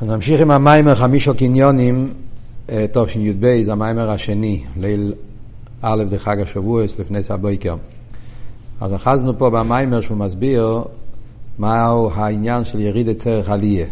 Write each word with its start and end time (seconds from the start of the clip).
אז 0.00 0.08
נמשיך 0.08 0.40
עם 0.40 0.50
המיימר 0.50 0.94
חמישו 0.94 1.34
קניונים, 1.34 2.08
תשי"ב, 2.66 3.62
זה 3.62 3.72
המיימר 3.72 4.10
השני, 4.10 4.64
ליל 4.80 5.12
א' 5.82 6.04
זה 6.06 6.18
חג 6.18 6.40
השבועס 6.40 6.98
לפני 6.98 7.22
סבויקר. 7.22 7.76
אז 8.80 8.94
אחזנו 8.94 9.38
פה 9.38 9.50
במיימר 9.50 10.00
שהוא 10.00 10.18
מסביר 10.18 10.82
מהו 11.58 12.10
העניין 12.10 12.64
של 12.64 12.80
יריד 12.80 13.12
צרך 13.12 13.48
עליה. 13.48 13.86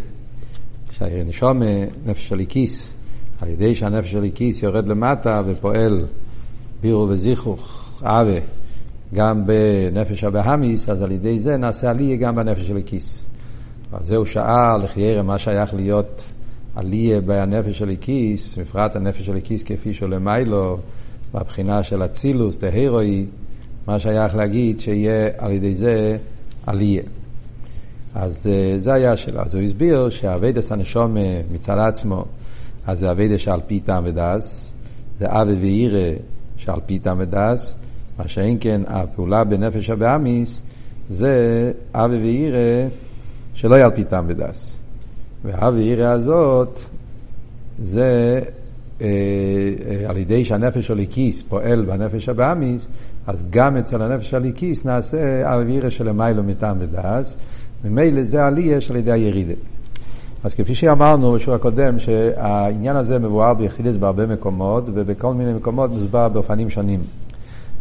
שהנשום, 0.90 1.62
נפש 2.07 2.29
של 2.29 2.41
כיס, 2.48 2.95
על 3.41 3.48
ידי 3.48 3.75
שהנפש 3.75 4.11
של 4.11 4.27
כיס 4.34 4.62
יורד 4.62 4.89
למטה 4.89 5.43
ופועל 5.46 6.07
בירו 6.80 7.09
וזיכוך, 7.09 7.91
אבה, 8.02 8.39
גם 9.14 9.43
בנפש 9.46 10.25
הבהמיס, 10.25 10.89
אז 10.89 11.02
על 11.02 11.12
ידי 11.12 11.39
זה 11.39 11.57
נעשה 11.57 11.91
עליה 11.91 12.16
גם 12.16 12.36
בנפש 12.36 12.68
של 12.68 12.77
הכיס. 12.77 13.27
אז 13.93 14.07
זהו 14.07 14.27
שאל, 14.27 14.85
לחיירה, 14.85 15.23
מה 15.23 15.39
שייך 15.39 15.75
להיות 15.75 16.25
עליה 16.77 17.21
בנפש 17.21 17.79
של 17.79 17.88
הכיס, 17.88 18.59
בפרט 18.59 18.97
הנפש 18.97 19.23
של 19.23 19.37
הכיס 19.37 19.62
כפי 19.62 19.95
שהוא 19.95 20.09
למיילו, 20.09 20.79
בבחינה 21.34 21.83
של 21.83 22.05
אצילוס, 22.05 22.57
תהירואי, 22.57 23.27
מה 23.87 23.98
שייך 23.98 24.34
להגיד 24.34 24.80
שיהיה 24.80 25.29
על 25.38 25.52
ידי 25.52 25.74
זה 25.74 26.16
עליה. 26.66 27.02
אז 28.15 28.47
אה, 28.47 28.79
זה 28.79 28.93
היה 28.93 29.12
השאלה. 29.12 29.43
אז 29.43 29.55
הוא 29.55 29.62
הסביר 29.62 30.10
שהאביידס 30.10 30.73
הנשום 30.73 31.16
מצד 31.52 31.79
עצמו, 31.79 32.24
אז 32.87 32.98
זה 32.98 33.10
אביידס 33.10 33.41
שעל 33.41 33.60
פי 33.66 33.80
טעם 33.80 34.05
ודס, 34.07 34.73
זה 35.19 35.27
אבי 35.29 35.55
ואירא 35.55 36.16
שעל 36.57 36.80
פי 36.87 36.98
טעם 36.98 37.16
ודס, 37.21 37.74
מה 38.19 38.29
שאין 38.29 38.57
כן 38.60 38.80
הפעולה 38.87 39.45
בנפש 39.45 39.91
הבאמיס 39.91 40.60
זה 41.09 41.73
אבי 41.95 42.16
ואירא 42.16 42.88
שלא 43.55 43.75
יהיה 43.75 43.85
על 43.85 43.91
פי 43.91 44.05
טעם 44.05 44.25
ודס. 44.29 44.79
והאבי 45.45 45.79
ואירא 45.79 46.07
הזאת 46.07 46.81
זה 47.79 48.41
אה, 49.01 49.07
אה, 49.07 50.11
על 50.11 50.16
ידי 50.16 50.45
שהנפש 50.45 50.91
הליקיס 50.91 51.43
פועל 51.43 51.85
בנפש 51.85 52.29
הבאמיס, 52.29 52.88
אז 53.27 53.45
גם 53.51 53.77
אצל 53.77 54.02
הנפש 54.02 54.35
הליקיס 54.35 54.85
נעשה 54.85 55.43
ואירא 55.66 55.91
שלמיילו 55.91 56.43
מטעם 56.43 56.77
ודס. 56.80 57.35
ממילא 57.85 58.23
זה 58.23 58.46
עלייה 58.46 58.80
של 58.80 58.96
ידי 58.96 59.13
הירידה. 59.13 59.55
אז 60.45 60.55
כפי 60.55 60.74
שאמרנו 60.74 61.33
בשיעור 61.33 61.55
הקודם, 61.55 61.99
שהעניין 61.99 62.96
הזה 62.96 63.18
מבואר 63.18 63.55
ביחידס 63.55 63.96
בהרבה 63.96 64.27
מקומות, 64.27 64.84
ובכל 64.94 65.34
מיני 65.34 65.53
מקומות 65.53 65.91
מוסבר 65.91 66.28
באופנים 66.28 66.71
שונים. 66.71 67.00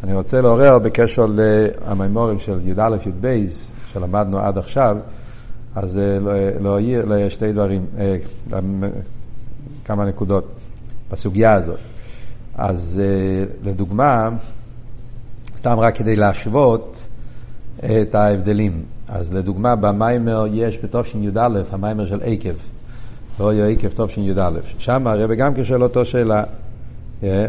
אני 0.03 0.13
רוצה 0.13 0.41
לעורר 0.41 0.79
בקשר 0.79 1.25
למימורים 1.89 2.39
של 2.39 2.59
י"א 2.63 2.97
י"ב, 3.05 3.45
שלמדנו 3.93 4.39
עד 4.39 4.57
עכשיו, 4.57 4.97
אז 5.75 5.99
להעיר 6.61 7.05
לשתי 7.05 7.51
דברים, 7.51 7.85
כמה 9.85 10.05
נקודות 10.05 10.47
בסוגיה 11.11 11.53
הזאת. 11.53 11.79
אז 12.55 13.01
לדוגמה, 13.63 14.29
סתם 15.57 15.79
רק 15.79 15.95
כדי 15.95 16.15
להשוות 16.15 17.03
את 17.79 18.15
ההבדלים. 18.15 18.83
אז 19.07 19.33
לדוגמה, 19.33 19.75
במיימר 19.75 20.45
יש 20.51 20.79
בתשי"א, 20.83 21.49
המיימר 21.71 22.05
של 22.05 22.19
עקב, 22.23 22.53
לא 23.39 23.53
יהיה 23.53 23.67
עקב 23.67 24.05
תשי"א. 24.05 24.49
שם 24.77 25.07
הרב 25.07 25.31
גם 25.31 25.53
כשואל 25.55 25.83
אותו 25.83 26.05
שאלה, 26.05 26.43
אה, 27.23 27.45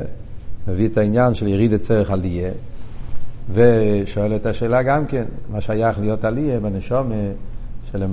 מביא 0.68 0.88
את 0.88 0.98
העניין 0.98 1.34
של 1.34 1.46
יריד 1.46 1.76
צרך 1.76 2.10
עליה, 2.10 2.50
ושואל 3.54 4.36
את 4.36 4.46
השאלה 4.46 4.82
גם 4.82 5.06
כן, 5.06 5.24
מה 5.52 5.60
שייך 5.60 5.98
להיות 5.98 6.24
עליה 6.24 6.60
בנשום 6.60 7.12
של 7.92 8.06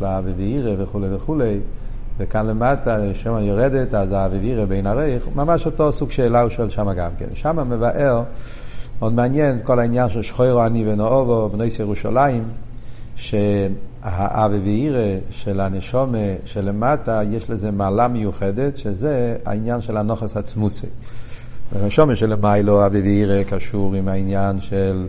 לה 0.00 0.18
אבי 0.18 0.32
ואירא 0.36 0.74
וכולי 0.78 1.14
וכולי, 1.14 1.58
וכאן 2.18 2.46
למטה, 2.46 2.98
שם 3.14 3.38
יורדת, 3.40 3.94
אז 3.94 4.12
האבי 4.12 4.38
ואירא 4.38 4.64
בין 4.64 4.86
הרייך, 4.86 5.28
ממש 5.34 5.66
אותו 5.66 5.92
סוג 5.92 6.10
שאלה 6.10 6.40
הוא 6.40 6.50
שואל 6.50 6.68
שם 6.68 6.92
גם 6.92 7.10
כן. 7.18 7.26
שם 7.34 7.70
מבאר 7.70 8.22
מאוד 9.00 9.12
מעניין 9.12 9.58
כל 9.62 9.78
העניין 9.78 10.08
של 10.08 10.22
שחוירו 10.22 10.64
אני 10.64 10.92
ונאובו, 10.92 11.48
בנויס 11.48 11.78
ירושלים, 11.78 12.44
שהאבי 13.16 14.58
ואירא 14.64 15.18
של 15.30 15.60
הנשומה 15.60 16.18
שלמטה, 16.44 17.20
יש 17.30 17.50
לזה 17.50 17.70
מעלה 17.70 18.08
מיוחדת, 18.08 18.76
שזה 18.76 19.36
העניין 19.46 19.80
של 19.80 19.96
הנוכס 19.96 20.36
עצמוסי. 20.36 20.86
הנשומה 21.74 22.16
שלמיילו, 22.16 22.86
אבי 22.86 23.00
ואירא, 23.00 23.42
קשור 23.42 23.94
עם 23.94 24.08
העניין 24.08 24.60
של, 24.60 25.06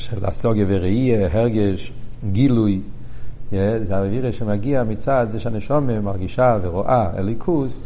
של 0.00 0.24
הסוגיה 0.24 0.66
וראייה, 0.68 1.28
הרגש, 1.32 1.92
גילוי. 2.32 2.80
זה 3.50 3.98
אבי 3.98 4.08
ואירא 4.08 4.32
שמגיע 4.32 4.84
מצד 4.84 5.26
זה 5.30 5.40
שהנשומה 5.40 6.00
מרגישה 6.00 6.58
ורואה 6.62 7.10
אליקוס, 7.18 7.80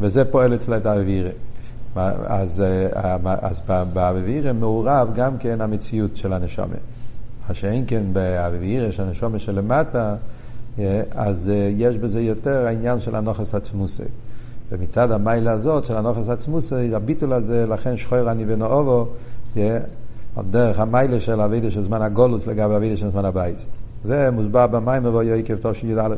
וזה 0.00 0.24
פועל 0.24 0.54
אצלה 0.54 0.76
את 0.76 0.86
האבי 0.86 1.04
ואירא. 1.04 1.30
אז, 2.26 2.60
אה, 2.60 3.16
אז 3.40 3.60
באביביר 3.92 4.52
מעורב 4.52 5.08
גם 5.14 5.38
כן 5.38 5.60
המציאות 5.60 6.16
של 6.16 6.32
הנשומה. 6.32 6.74
מה 7.48 7.54
שאין 7.54 7.84
כן 7.86 8.02
באביביר 8.12 8.90
של 8.90 9.02
הנשומה 9.02 9.38
שלמטה, 9.38 10.14
אה, 10.78 11.02
אז 11.14 11.50
אה, 11.50 11.72
יש 11.76 11.96
בזה 11.96 12.20
יותר 12.20 12.66
העניין 12.66 13.00
של 13.00 13.16
הנוכס 13.16 13.54
עצמוסי. 13.54 14.02
ומצד 14.72 15.12
המיילה 15.12 15.52
הזאת 15.52 15.84
של 15.84 15.96
הנוכס 15.96 16.28
עצמוסי, 16.28 16.94
הביטול 16.94 17.32
הזה, 17.32 17.66
לכן 17.66 17.96
שחור 17.96 18.30
אני 18.30 18.44
ונאובו, 18.46 19.08
דרך 20.50 20.78
המיילה 20.78 21.20
של 21.20 21.40
אבידה 21.40 21.70
של 21.70 21.82
זמן 21.82 22.02
הגולוס 22.02 22.46
לגבי 22.46 22.76
אבידה 22.76 22.96
של 22.96 23.10
זמן 23.10 23.24
הבית. 23.24 23.58
זה 24.04 24.30
מוסבר 24.30 24.66
במים 24.66 25.02
מבוא 25.02 25.22
יעקב 25.22 25.56
טוב 25.56 25.74
שי"א. 25.74 26.14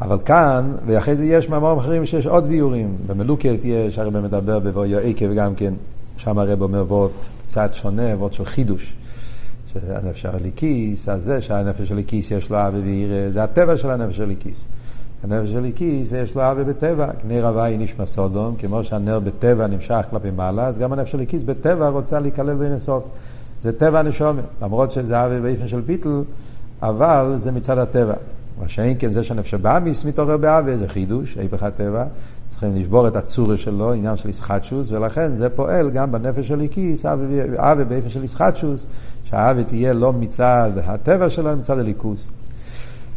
אבל 0.00 0.18
כאן, 0.24 0.72
ואחרי 0.86 1.16
זה 1.16 1.24
יש 1.24 1.48
מאמרים 1.48 1.78
אחרים 1.78 2.06
שיש 2.06 2.26
עוד 2.26 2.46
ביורים. 2.46 2.96
במלוקת 3.06 3.58
יש, 3.64 3.98
הרב 3.98 4.20
מדבר 4.20 4.58
בבואי 4.58 5.10
עקב 5.10 5.32
גם 5.32 5.54
כן, 5.54 5.74
שם 6.16 6.38
הרב 6.38 6.62
אומר 6.62 6.84
וורט 6.88 7.12
קצת 7.46 7.70
שונה, 7.74 8.16
וורט 8.16 8.32
של 8.32 8.44
חידוש. 8.44 8.94
שהנפש 9.72 10.26
הליקיס, 10.26 11.08
אז 11.08 11.22
זה 11.22 11.40
שהנפש 11.40 11.92
הליקיס 11.92 12.30
יש 12.30 12.50
לו 12.50 12.58
אבי 12.58 12.80
ועיר, 12.80 13.30
זה 13.30 13.44
הטבע 13.44 13.76
של 13.76 13.90
הנפש 13.90 14.20
הליקיס. 14.20 14.64
הנפש 15.24 15.54
הליקיס 15.54 16.12
יש 16.12 16.34
לו 16.34 16.50
אבי 16.50 16.64
בטבע, 16.64 17.06
נר 17.24 17.46
הוואי 17.46 17.76
נשמע 17.78 18.06
סודום, 18.06 18.54
כמו 18.58 18.84
שהנר 18.84 19.20
בטבע 19.20 19.66
נמשך 19.66 20.00
כלפי 20.10 20.30
מעלה, 20.30 20.66
אז 20.66 20.78
גם 20.78 20.92
הנפש 20.92 21.14
הליקיס 21.14 21.42
בטבע 21.42 21.88
רוצה 21.88 22.20
להיכלל 22.20 22.54
בין 22.54 22.72
הסוף. 22.72 23.04
זה 23.62 23.78
טבע 23.78 23.98
הנשומת, 23.98 24.44
למרות 24.62 24.92
שזה 24.92 25.26
אבי 25.26 25.40
באיפן 25.40 25.68
של 25.68 25.80
ביטל, 25.80 26.22
אבל 26.82 27.34
זה 27.38 27.52
מצד 27.52 27.78
הטבע. 27.78 28.14
מה 28.60 28.68
שאין 28.68 28.96
כן 28.98 29.12
זה 29.12 29.24
שהנפש 29.24 29.54
הבאמיס 29.54 30.04
מתעורר 30.04 30.36
באווה, 30.36 30.76
זה 30.76 30.88
חידוש, 30.88 31.36
היפך 31.36 31.62
הטבע, 31.62 32.04
צריכים 32.48 32.76
לשבור 32.76 33.08
את 33.08 33.16
הצורה 33.16 33.56
שלו, 33.56 33.92
עניין 33.92 34.16
של 34.16 34.28
ישחטשוס, 34.28 34.90
ולכן 34.90 35.34
זה 35.34 35.48
פועל 35.48 35.90
גם 35.90 36.12
בנפש 36.12 36.48
של 36.48 36.60
איקיס, 36.60 37.06
אווה 37.06 37.84
באופן 37.84 38.08
של 38.08 38.24
ישחטשוס, 38.24 38.86
שהאווה 39.24 39.64
תהיה 39.64 39.92
לא 39.92 40.12
מצד 40.12 40.70
הטבע 40.84 41.30
שלו, 41.30 41.56
מצד 41.56 41.78
הליכוס. 41.78 42.28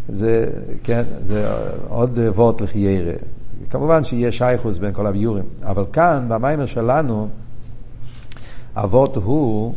זה, 0.10 0.48
כן, 0.84 1.04
זה 1.24 1.52
עוד 1.88 2.20
וורט 2.36 2.62
לחיירה. 2.62 3.14
כמובן 3.70 4.04
שיהיה 4.04 4.32
שייכוס 4.32 4.78
בין 4.78 4.94
כל 4.94 5.08
הביורים, 5.08 5.44
אבל 5.64 5.86
כאן, 5.94 6.26
במיימר 6.28 6.66
שלנו, 6.66 7.28
אבות 8.76 9.16
הוא 9.16 9.76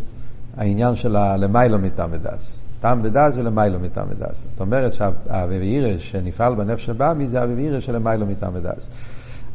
העניין 0.56 0.96
של 0.96 1.16
הלמיילו 1.16 1.78
מתעמדס. 1.78 2.58
טעם 2.80 3.00
ודס 3.02 3.32
ולמיילו 3.36 3.80
מטעם 3.80 4.06
ודס. 4.10 4.44
זאת 4.50 4.60
אומרת 4.60 4.92
שהאביבירא 4.92 5.98
שנפעל 5.98 6.54
בנפש 6.54 6.88
הבאמי 6.88 7.26
זה 7.26 7.40
האביבירא 7.40 7.80
שלמיילו 7.80 8.26
מטעם 8.26 8.52
ודס. 8.54 8.86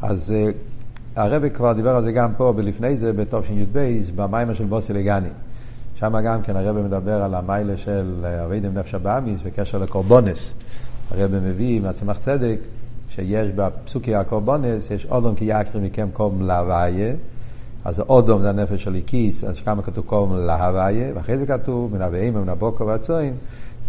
אז 0.02 0.34
uh, 0.34 1.20
הרבי 1.20 1.50
כבר 1.50 1.74
דיבר 1.74 1.96
על 1.96 2.04
זה 2.04 2.12
גם 2.12 2.34
פה, 2.38 2.54
ולפני 2.56 2.98
זה 2.98 3.14
בתשי"ב, 3.14 4.00
במיימר 4.16 4.54
של 4.54 4.66
בוסי 4.66 4.94
לגני. 4.94 5.30
שם 6.02 6.22
גם 6.26 6.42
כן 6.42 6.56
הרבי 6.56 6.82
מדבר 6.82 7.24
על 7.24 7.36
המיילה 7.36 7.78
של 7.78 8.26
אבידם 8.46 8.78
נפש 8.78 8.94
הבאמיס 8.94 9.42
בקשר 9.46 9.78
לקורבונס. 9.78 10.38
הרבי 11.12 11.38
מביא 11.40 11.82
מהצמח 11.82 12.18
צדק 12.18 12.58
שיש 13.10 13.50
בפסוקי 13.56 14.16
הקורבונס, 14.16 14.92
יש 14.92 15.06
אודום 15.06 15.36
כי 15.36 15.46
יקרי 15.46 15.82
מכם 15.82 16.08
קום 16.14 16.42
להוויה. 16.42 17.14
אז 17.86 18.00
אודום 18.00 18.42
זה 18.42 18.50
הנפש 18.50 18.84
של 18.84 18.96
איקיס, 18.96 19.44
אז 19.44 19.60
כמה 19.66 19.82
כתוב 19.82 20.06
קורם 20.06 20.46
להוויה, 20.46 21.12
ואחרי 21.16 21.38
זה 21.38 21.46
כתוב 21.46 21.96
מן 21.96 22.02
אביהם 22.02 22.36
ומן 22.36 22.50
הבוקר 22.50 22.86
והצוין, 22.86 23.34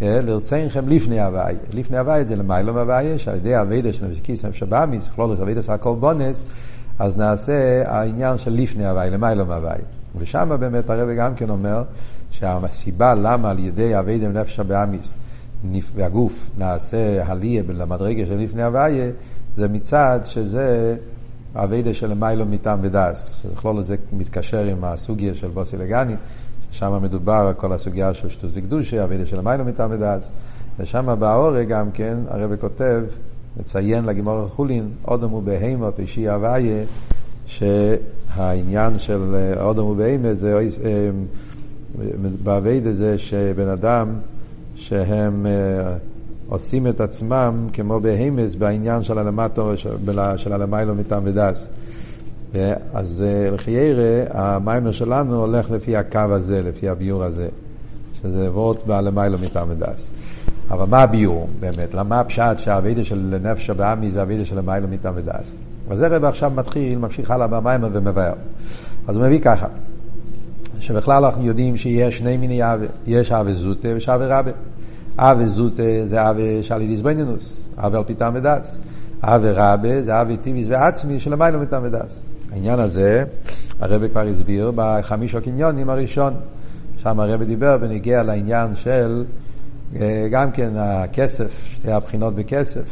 לרצינכם 0.01 0.89
לפני 0.89 1.21
הוויה. 1.21 1.59
לפני 1.73 1.99
הוויה 1.99 2.25
זה 2.25 2.37
למיילום 2.37 2.77
הוויה, 2.77 3.19
שעל 3.19 3.37
ידי 3.37 3.61
אבידה 3.61 3.93
של 3.93 4.07
נפש 4.07 4.17
איקיס, 4.17 4.45
נפש 4.45 4.63
הבאמיס, 4.63 5.09
כלולוס 5.15 5.41
אבידה 5.41 5.63
של 5.63 5.73
הקורבונס, 5.73 6.45
אז 6.99 7.17
נעשה 7.17 7.83
העניין 7.87 8.39
של 8.39 8.53
לפני 8.55 8.87
הוויה, 8.87 9.11
למיילום 9.11 9.51
הוויה. 9.51 10.02
ושם 10.19 10.57
באמת 10.61 10.91
הרב 10.91 11.09
גם 11.11 11.35
כן 11.35 11.51
אומר 11.51 11.83
שהסיבה 12.31 13.15
למה 13.15 13.51
על 13.51 13.59
ידי 13.59 13.99
אבידה 13.99 14.29
נפש 14.29 14.61
הבאמיס 14.61 15.15
והגוף 15.95 16.51
נעשה 16.59 17.27
הליה 17.27 17.63
למדרגה 17.69 18.27
של 18.27 18.39
לפני 18.39 18.63
הוויה, 18.63 19.11
זה 19.55 19.69
מצד 19.69 20.21
שזה 20.25 20.97
אביידה 21.55 21.95
של 21.95 22.15
מיילו 22.15 22.47
מטעם 22.47 22.79
ודס, 22.83 23.35
שבכלול 23.43 23.79
הזה 23.79 23.97
מתקשר 24.13 24.65
עם 24.65 24.85
הסוגיה 24.85 25.35
של 25.35 25.49
בוסי 25.49 25.77
לגני, 25.77 26.15
ששם 26.71 27.03
מדובר 27.03 27.33
על 27.33 27.55
כל 27.55 27.73
הסוגיה 27.73 28.15
של 28.15 28.29
שטוז 28.29 28.53
וקדושה, 28.57 29.05
אביידה 29.05 29.27
של 29.27 29.41
מיילו 29.41 29.65
מטעם 29.65 29.91
ודס. 29.93 30.29
ושם 30.79 31.17
באורג 31.19 31.69
גם 31.69 31.91
כן, 31.91 32.17
הרב 32.29 32.57
כותב, 32.57 33.03
מציין 33.57 34.05
לגימור 34.05 34.49
אודם 35.09 35.31
הוא 35.31 35.43
בהימות, 35.43 36.01
אישי 36.01 36.29
הוויה, 36.29 36.85
שהעניין 37.47 38.99
של 38.99 39.53
אודם 39.61 39.83
הוא 39.83 39.97
בהימות 39.97 40.37
זה 40.37 40.71
באביידה 42.45 42.95
זה 42.95 43.19
שבן 43.19 43.69
אדם 43.69 44.09
שהם 44.75 45.47
עושים 46.49 46.87
את 46.87 47.01
עצמם 47.01 47.69
כמו 47.73 48.01
בהימס 48.01 48.55
בעניין 48.55 49.03
של 49.03 49.19
הלמטו, 49.19 49.73
של 50.37 50.53
הלמיילו 50.53 50.95
מטעם 50.95 51.23
ודס. 51.27 51.69
אז 52.95 53.25
לחיירה, 53.53 54.25
המיימר 54.31 54.93
שלנו 54.93 55.41
הולך 55.41 55.71
לפי 55.71 55.97
הקו 55.97 56.19
הזה, 56.19 56.63
לפי 56.63 56.89
הביור 56.89 57.25
הזה, 57.25 57.49
שזה 58.23 58.51
וורט 58.51 58.87
בעלמיילו 58.87 59.39
מטעם 59.39 59.71
ודס. 59.71 60.11
אבל 60.71 60.87
מה 60.87 61.03
הביור 61.03 61.49
באמת? 61.61 61.95
למה 61.95 62.21
הפשט 62.21 62.59
שהאבידה 62.59 63.05
של 63.05 63.39
נפש 63.43 63.71
הבאמי 63.71 64.11
זה 64.11 64.23
אבידה 64.23 64.45
של 64.45 64.59
המיילו 64.59 64.89
מטעם 64.89 65.15
ודס? 65.17 65.53
אז 65.93 65.99
זה 65.99 66.07
רב 66.07 66.25
עכשיו 66.25 66.51
מתחיל, 66.55 66.99
ממשיך 66.99 67.31
הלאה 67.31 67.47
במיימר 67.47 67.89
ומבאר. 67.93 68.33
אז 69.09 69.17
הוא 69.17 69.25
מביא 69.25 69.39
ככה, 69.39 69.67
שבכלל 70.81 71.25
אנחנו 71.25 71.45
יודעים 71.45 71.77
שיש 71.77 72.19
שני 72.19 72.37
מיני 72.37 72.73
אבי, 72.75 72.87
יש 73.07 73.33
אבי 73.33 73.55
זוטה 73.55 73.89
ויש 73.89 74.09
אבי 74.09 74.25
רבה. 74.27 74.51
אבי 75.19 75.49
זוטה 75.49 75.83
זה 76.05 76.31
אבי 76.31 76.63
שעלי 76.63 76.87
דיסבנינוס, 76.87 77.69
אבי 77.77 77.97
על 77.97 78.05
פיתם 78.05 78.33
ודס. 78.35 78.79
אבי 79.23 79.51
רבה 79.51 80.03
זה 80.03 80.21
אבי 80.21 80.37
טיביס 80.37 80.67
ועצמי 80.71 81.21
של 81.21 81.33
המיילו 81.33 81.61
מטעם 81.61 81.83
ודס. 81.85 82.23
העניין 82.53 82.79
הזה, 82.79 83.25
הרב 83.81 84.09
כבר 84.09 84.21
הסביר 84.21 84.73
בחמיש 84.75 85.35
הקניונים 85.35 85.91
הראשון. 85.91 86.35
שם 87.03 87.21
הרב 87.21 87.43
דיבר 87.43 87.79
ונגיע 87.81 88.23
לעניין 88.23 88.77
של 88.77 89.25
גם 90.31 90.51
כן 90.51 90.71
הכסף, 90.77 91.65
שתי 91.75 91.93
הבחינות 91.93 92.35
בכסף. 92.35 92.85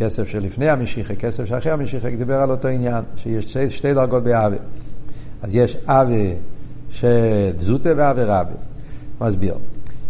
כסף 0.00 0.28
שלפני 0.28 0.68
המשיחה, 0.68 1.14
כסף 1.14 1.44
שאחרי 1.44 1.72
המשיחה, 1.72 2.10
דיבר 2.10 2.34
על 2.34 2.50
אותו 2.50 2.68
עניין, 2.68 3.04
שיש 3.16 3.44
שתי, 3.44 3.70
שתי 3.70 3.94
דרגות 3.94 4.24
באבי. 4.24 4.56
אז 5.42 5.54
יש 5.54 5.76
אבי 5.86 6.34
של 6.90 7.52
זוטה 7.58 7.90
ואבי 7.96 8.24
רבי. 8.24 8.52
מסביר. 9.20 9.54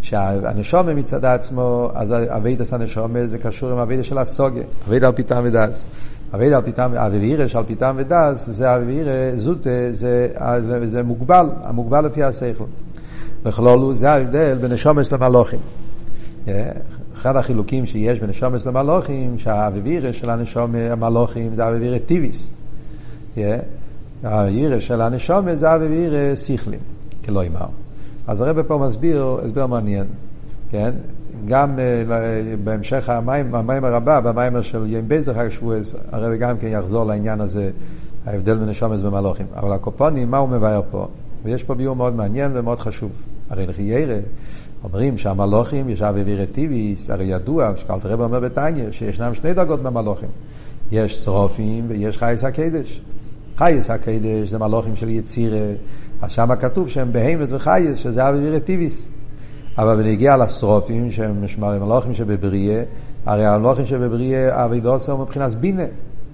שהנשומה 0.02 0.94
מצד 0.94 1.24
עצמו, 1.24 1.90
אז 1.94 2.12
אבידס 2.12 2.72
הנשומה 2.72 3.26
זה 3.26 3.38
קשור 3.38 3.70
עם 3.70 3.78
אבידס 3.78 4.04
של 4.04 4.18
הסוגה, 4.18 4.60
אביד 4.88 5.04
על 5.04 5.12
פיתם 5.12 5.42
ודס. 5.44 5.86
אביד 6.34 6.52
על 6.52 6.62
פיתם, 6.62 6.92
אבירש 6.94 7.56
על 7.56 7.64
פיתם 7.64 7.94
ודס, 7.98 8.46
זה 8.46 8.76
אבירש, 8.76 9.34
זוטה, 9.36 9.70
זה, 9.92 10.28
זה 10.84 11.02
מוגבל, 11.02 11.46
המוגבל 11.62 12.06
לפי 12.06 12.22
השכל. 12.22 12.64
בכלולו, 13.42 13.94
זה 13.94 14.10
ההבדל 14.10 14.58
בין 14.60 14.72
נשומס 14.72 15.12
למלוכים. 15.12 15.60
אחד 17.20 17.36
החילוקים 17.36 17.86
שיש 17.86 18.20
בין 18.20 18.30
נשומס 18.30 18.66
למלוכים, 18.66 19.38
שהאבירש 19.38 20.18
של 20.18 20.30
הנשום 20.30 20.74
המלוכים 20.74 21.54
זה 21.54 21.68
אבירש 21.68 22.00
טיביס. 22.06 22.48
האבירש 24.22 24.86
של 24.86 25.00
הנשום 25.00 25.54
זה 25.54 25.74
אבירש 25.74 26.38
סיכלים, 26.38 26.80
כלא 27.24 27.42
אמר. 27.46 27.66
אז 28.26 28.40
הרב 28.40 28.62
פה 28.62 28.78
מסביר 28.78 29.40
הסבר 29.44 29.66
מעניין, 29.66 30.06
כן? 30.70 30.90
גם 31.48 31.78
uh, 31.78 32.08
בהמשך 32.64 33.08
המים, 33.08 33.54
המים 33.54 33.84
הרבה, 33.84 34.20
במים 34.20 34.62
של 34.62 34.86
יום 34.86 35.08
בייס 35.08 35.24
דרך 35.24 35.52
שבועס, 35.52 35.94
הרב 36.12 36.32
גם 36.32 36.58
כן 36.58 36.68
יחזור 36.70 37.04
לעניין 37.04 37.40
הזה, 37.40 37.70
ההבדל 38.26 38.56
בין 38.56 38.68
נשומס 38.68 39.00
ומלוכים. 39.02 39.46
אבל 39.56 39.72
הקופונים, 39.72 40.30
מה 40.30 40.38
הוא 40.38 40.48
מבאר 40.48 40.80
פה? 40.90 41.06
ויש 41.44 41.64
פה 41.64 41.74
ביור 41.74 41.96
מאוד 41.96 42.14
מעניין 42.14 42.50
ומאוד 42.54 42.78
חשוב. 42.80 43.10
הרי 43.50 43.66
לכי 43.66 43.82
ירא, 43.82 44.16
אומרים 44.84 45.18
שהמלוכים 45.18 45.88
יש 45.88 46.02
אבי 46.02 46.46
טיביס, 46.52 47.10
הרי 47.10 47.24
ידוע, 47.24 47.72
שקלת 47.76 48.06
רב 48.06 48.20
אומר 48.20 48.40
בתניא, 48.40 48.84
שישנם 48.90 49.34
שני 49.34 49.54
דרגות 49.54 49.82
במלוכים. 49.82 50.28
יש 50.92 51.24
שרופים 51.24 51.84
ויש 51.88 52.18
חייס 52.18 52.44
הקדש. 52.44 53.00
חייס 53.56 53.90
הקדש 53.90 54.48
זה 54.48 54.58
מלוכים 54.58 54.96
של 54.96 55.08
יצירה, 55.08 55.66
אז 56.22 56.30
שם 56.30 56.48
כתוב 56.60 56.88
שהם 56.88 57.12
בהמס 57.12 57.52
וחייס, 57.52 57.98
שזה 57.98 58.28
אבי 58.28 58.60
טיביס. 58.60 59.08
אבל 59.78 59.96
בנגיע 59.96 60.36
לשרופים, 60.36 61.10
שהם 61.10 61.44
מלוכים 61.58 62.14
שבבריאה, 62.14 62.82
הרי 63.26 63.46
המלוכים 63.46 63.86
שבבריאה, 63.86 64.64
אבי 64.64 64.80
דוסר 64.80 65.16
מבחינת 65.16 65.54
בינה. 65.54 65.82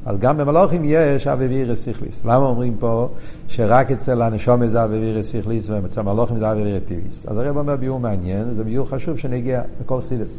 אז 0.07 0.19
גם 0.19 0.37
במלוכים 0.37 0.83
יש 0.85 1.27
אבי 1.27 1.47
וירס 1.47 1.85
סיכליס. 1.85 2.25
למה 2.25 2.47
אומרים 2.47 2.77
פה 2.79 3.09
שרק 3.49 3.91
אצל 3.91 4.23
הנשום 4.23 4.67
זה 4.67 4.85
אבי 4.85 4.99
וירס 4.99 5.31
סיכליס 5.31 5.69
ואצל 5.69 6.01
המלוכים 6.01 6.39
זה 6.39 6.53
אבי 6.53 6.63
וירס 6.63 6.83
טיביס? 6.87 7.27
אז 7.27 7.37
הרב 7.37 7.57
אומר 7.57 7.77
ביור 7.77 8.01
מעניין, 8.01 8.55
זה 8.57 8.65
ביור 8.65 8.89
חשוב 8.89 9.19
שנגיע 9.19 9.63
לכל 9.81 10.01
חסידס. 10.01 10.39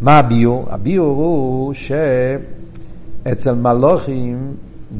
מה 0.00 0.18
הביור? 0.18 0.64
הביור 0.70 1.16
הוא 1.16 1.74
שאצל 1.74 3.54
מלוכים, 3.54 4.54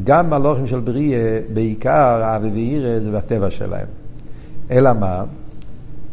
גם 0.04 0.30
מלוכים 0.30 0.66
של 0.66 0.80
בריאה, 0.80 1.40
בעיקר 1.54 2.36
אבי 2.36 2.48
וירס 2.48 3.02
זה 3.02 3.10
בטבע 3.12 3.50
שלהם. 3.50 3.86
אלא 4.70 4.92
מה? 4.92 5.24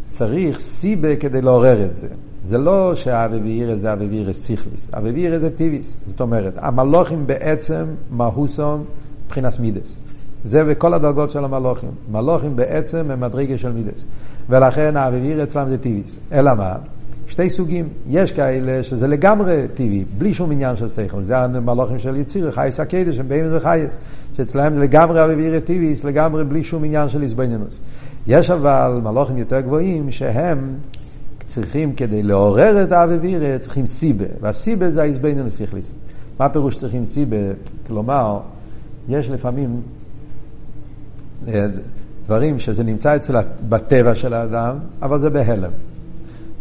צריך 0.09 0.59
סיבה 0.59 1.15
כדי 1.15 1.41
לעורר 1.41 1.85
את 1.85 1.95
זה. 1.95 2.07
זה 2.49 2.57
לא 2.57 2.95
שהאביבירא 2.95 3.75
זה 3.75 3.93
אביבירא 3.93 4.33
סיכליס, 4.33 4.89
אביבירא 4.93 5.37
זה 5.37 5.49
טיביס. 5.49 5.93
זאת 6.05 6.21
אומרת, 6.21 6.53
המלוכים 6.57 7.27
בעצם 7.27 7.85
מהוסום 8.11 8.83
מבחינת 9.25 9.59
מידס. 9.59 9.99
זה 10.45 10.63
בכל 10.63 10.93
הדרגות 10.93 11.31
של 11.31 11.43
המלוכים. 11.43 11.89
מלוכים 12.11 12.55
בעצם 12.55 13.11
הם 13.11 13.19
מדרגה 13.19 13.57
של 13.57 13.71
מידס. 13.71 14.05
ולכן 14.49 14.97
האביבירא 14.97 15.43
אצלם 15.43 15.69
זה 15.69 15.77
טיביס. 15.77 16.19
אלא 16.31 16.53
מה? 16.53 16.75
שתי 17.27 17.49
סוגים. 17.49 17.87
יש 18.07 18.31
כאלה 18.31 18.83
שזה 18.83 19.07
לגמרי 19.07 19.65
טבעי, 19.73 20.05
בלי 20.17 20.33
שום 20.33 20.51
עניין 20.51 20.75
של 20.75 20.87
שכל. 20.87 21.21
זה 21.21 21.37
המלוכים 21.37 21.99
של 21.99 22.15
יציר, 22.15 22.51
חייס 22.51 22.79
הקדש, 22.79 23.19
הם 23.19 23.29
באים 23.29 23.45
וחייס. 23.51 23.97
שאצלהם 24.37 24.73
זה 24.73 24.79
לגמרי 24.79 25.23
אביבירא 25.23 25.59
טיביס, 25.59 26.03
לגמרי 26.03 26.43
בלי 26.43 26.63
שום 26.63 26.83
עניין 26.83 27.09
של 27.09 27.23
איזבנינוס. 27.23 27.79
יש 28.27 28.51
אבל 28.51 28.99
מלוכים 29.03 29.37
יותר 29.37 29.59
גבוהים 29.59 30.11
שהם 30.11 30.73
צריכים, 31.49 31.93
כדי 31.95 32.23
לעורר 32.23 32.83
את 32.83 32.91
האביבירה, 32.91 33.59
צריכים 33.59 33.85
סיבה, 33.85 34.25
והסיבה 34.41 34.91
זה 34.91 35.01
האיזבנו 35.01 35.45
לסיכליס. 35.45 35.93
מה 36.39 36.45
הפירוש 36.45 36.75
צריכים 36.75 37.05
סיבה? 37.05 37.37
כלומר, 37.87 38.39
יש 39.09 39.29
לפעמים 39.29 39.81
אה, 41.47 41.65
דברים 42.25 42.59
שזה 42.59 42.83
נמצא 42.83 43.15
אצל, 43.15 43.35
בטבע 43.69 44.15
של 44.15 44.33
האדם, 44.33 44.77
אבל 45.01 45.19
זה 45.19 45.29
בהלם. 45.29 45.71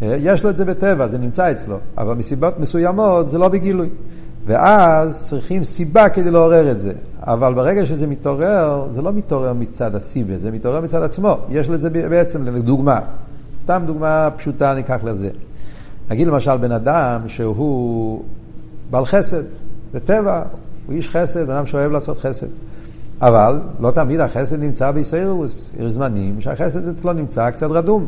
אה, 0.02 0.16
יש 0.20 0.44
לו 0.44 0.50
את 0.50 0.56
זה 0.56 0.64
בטבע, 0.64 1.06
זה 1.06 1.18
נמצא 1.18 1.52
אצלו, 1.52 1.76
אבל 1.98 2.14
מסיבות 2.14 2.60
מסוימות 2.60 3.28
זה 3.28 3.38
לא 3.38 3.48
בגילוי. 3.48 3.88
ואז 4.46 5.24
צריכים 5.28 5.64
סיבה 5.64 6.08
כדי 6.08 6.30
לעורר 6.30 6.70
את 6.70 6.80
זה. 6.80 6.92
אבל 7.22 7.54
ברגע 7.54 7.86
שזה 7.86 8.06
מתעורר, 8.06 8.88
זה 8.90 9.02
לא 9.02 9.12
מתעורר 9.12 9.52
מצד 9.52 9.94
הסיבה, 9.94 10.38
זה 10.38 10.50
מתעורר 10.50 10.80
מצד 10.80 11.02
עצמו. 11.02 11.38
יש 11.50 11.68
לזה 11.68 11.90
בעצם, 11.90 12.44
לדוגמה, 12.44 13.00
סתם 13.68 13.82
דוגמה 13.86 14.28
פשוטה 14.36 14.74
ניקח 14.74 14.98
לזה. 15.04 15.30
נגיד 16.10 16.26
למשל 16.26 16.56
בן 16.56 16.72
אדם 16.72 17.20
שהוא 17.26 18.22
בעל 18.90 19.06
חסד, 19.06 19.42
זה 19.92 20.00
טבע, 20.00 20.42
הוא 20.86 20.94
איש 20.94 21.08
חסד, 21.08 21.50
אדם 21.50 21.66
שאוהב 21.66 21.92
לעשות 21.92 22.18
חסד. 22.18 22.46
אבל 23.20 23.60
לא 23.80 23.90
תמיד 23.90 24.20
החסד 24.20 24.60
נמצא 24.60 24.90
בישרוס, 24.90 25.74
יש 25.80 25.92
זמנים 25.92 26.40
שהחסד 26.40 26.88
אצלו 26.88 27.12
נמצא 27.12 27.50
קצת 27.50 27.66
רדום. 27.70 28.06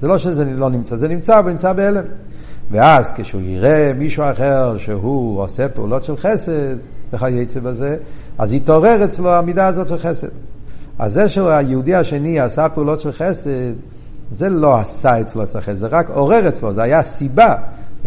זה 0.00 0.08
לא 0.08 0.18
שזה 0.18 0.44
לא 0.44 0.70
נמצא, 0.70 0.96
זה 0.96 1.08
נמצא, 1.08 1.38
אבל 1.38 1.50
נמצא 1.50 1.72
בהלם. 1.72 2.04
ואז 2.70 3.12
כשהוא 3.16 3.40
יראה 3.40 3.92
מישהו 3.98 4.24
אחר 4.30 4.76
שהוא 4.78 5.42
עושה 5.42 5.68
פעולות 5.68 6.04
של 6.04 6.16
חסד, 6.16 6.76
וכייצא 7.12 7.60
בזה, 7.60 7.96
אז 8.38 8.52
יתעורר 8.52 9.04
אצלו 9.04 9.34
המידה 9.34 9.66
הזאת 9.66 9.88
של 9.88 9.98
חסד. 9.98 10.28
אז 10.98 11.12
זה 11.12 11.28
שהיהודי 11.28 11.94
השני 11.94 12.40
עשה 12.40 12.68
פעולות 12.68 13.00
של 13.00 13.12
חסד, 13.12 13.72
זה 14.30 14.48
לא 14.48 14.76
עשה 14.76 15.20
אצלו 15.20 15.42
את 15.42 15.56
החסד, 15.56 15.74
זה 15.74 15.86
רק 15.86 16.10
עורר 16.10 16.48
אצלו, 16.48 16.74
זה 16.74 16.82
היה 16.82 17.02
סיבה. 17.02 17.54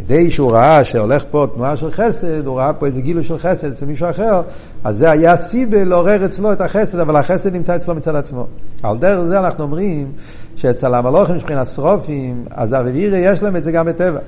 כדי 0.05 0.31
שהוא 0.31 0.51
ראה 0.51 0.85
שהולך 0.85 1.23
פה 1.31 1.47
תנועה 1.55 1.77
של 1.77 1.91
חסד, 1.91 2.47
הוא 2.47 2.59
ראה 2.59 2.73
פה 2.73 2.85
איזה 2.85 3.01
גילוי 3.01 3.23
של 3.23 3.38
חסד 3.38 3.71
אצל 3.71 3.85
מישהו 3.85 4.09
אחר, 4.09 4.41
אז 4.83 4.97
זה 4.97 5.09
היה 5.11 5.38
סיבה 5.38 5.83
לעורר 5.83 6.25
אצלו 6.25 6.53
את 6.53 6.61
החסד, 6.61 6.99
אבל 6.99 7.15
החסד 7.15 7.53
נמצא 7.53 7.75
אצלו 7.75 7.95
מצד 7.95 8.15
עצמו. 8.15 8.47
על 8.83 8.97
דרך 8.97 9.23
זה 9.23 9.39
אנחנו 9.39 9.63
אומרים 9.63 10.11
שאצל 10.55 10.93
המלוכים 10.93 11.35
מבחינת 11.35 11.67
שרופים, 11.67 12.45
אז 12.51 12.73
אביבירי 12.73 13.17
יש 13.17 13.43
להם 13.43 13.55
את 13.55 13.63
זה 13.63 13.71
גם 13.71 13.85
בטבע. 13.85 14.19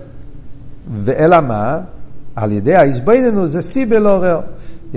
ואלא 1.03 1.41
מה? 1.41 1.79
על 2.35 2.51
ידי 2.51 2.75
האיזבננו 2.75 3.47
זה 3.47 3.61
סיבה 3.61 3.99
לעורר. 3.99 4.39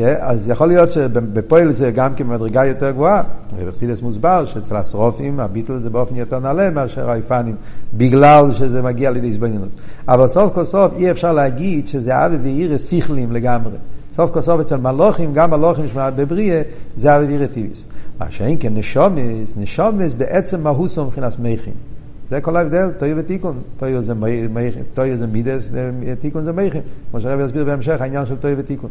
אז 0.02 0.48
יכול 0.48 0.68
להיות 0.68 0.92
שבפועל 0.92 1.72
זה 1.72 1.90
גם 1.90 2.14
כמדרגה 2.14 2.64
יותר 2.64 2.90
גבוהה. 2.90 3.22
רבסידס 3.58 4.02
מוסבר 4.02 4.44
שאצל 4.46 4.76
השרופים 4.76 5.40
הביטול 5.40 5.78
זה 5.78 5.90
באופן 5.90 6.16
יותר 6.16 6.38
נעלה 6.38 6.70
מאשר 6.70 7.10
היפנים, 7.10 7.56
בגלל 7.94 8.52
שזה 8.52 8.82
מגיע 8.82 9.10
לידי 9.10 9.28
הזבנינוס. 9.28 9.74
אבל 10.08 10.28
סוף 10.28 10.54
כל 10.54 10.64
סוף 10.64 10.92
אי 10.96 11.10
אפשר 11.10 11.32
להגיד 11.32 11.88
שזה 11.88 12.26
אבי 12.26 12.36
ואירס 12.42 12.90
שכלים 12.90 13.32
לגמרי. 13.32 13.76
סוף 14.12 14.30
כל 14.30 14.40
סוף 14.40 14.60
אצל 14.60 14.76
מלוכים, 14.76 15.34
גם 15.34 15.50
מלוכים 15.50 15.86
בבריאה, 15.94 16.62
זה 16.96 17.16
אבי 17.16 17.26
ואירס 17.26 17.50
טיביס. 17.52 17.84
מה 18.20 18.26
שאין 18.30 18.56
כן 18.60 18.74
נשומס, 18.74 19.56
נשומס 19.56 20.12
בעצם 20.12 20.62
מהוסו 20.62 21.04
מבחינת 21.04 21.38
מייכין. 21.38 21.74
זה 22.30 22.40
כל 22.40 22.56
ההבדל, 22.56 22.90
טויו 22.98 23.16
ותיקון. 23.16 23.58
טויו 23.78 24.02
זה, 24.02 24.14
טויו 24.94 25.16
זה 25.16 25.26
מידס, 25.26 25.68
תיקון 26.20 26.42
זה 26.42 26.52
מייכין. 26.52 26.82
כמו 27.10 27.20
שהרב 27.20 27.40
יסביר 27.40 27.64
בהמשך, 27.64 28.00
העניין 28.00 28.26
של 28.26 28.36
טויו 28.36 28.58
ותיקון. 28.58 28.90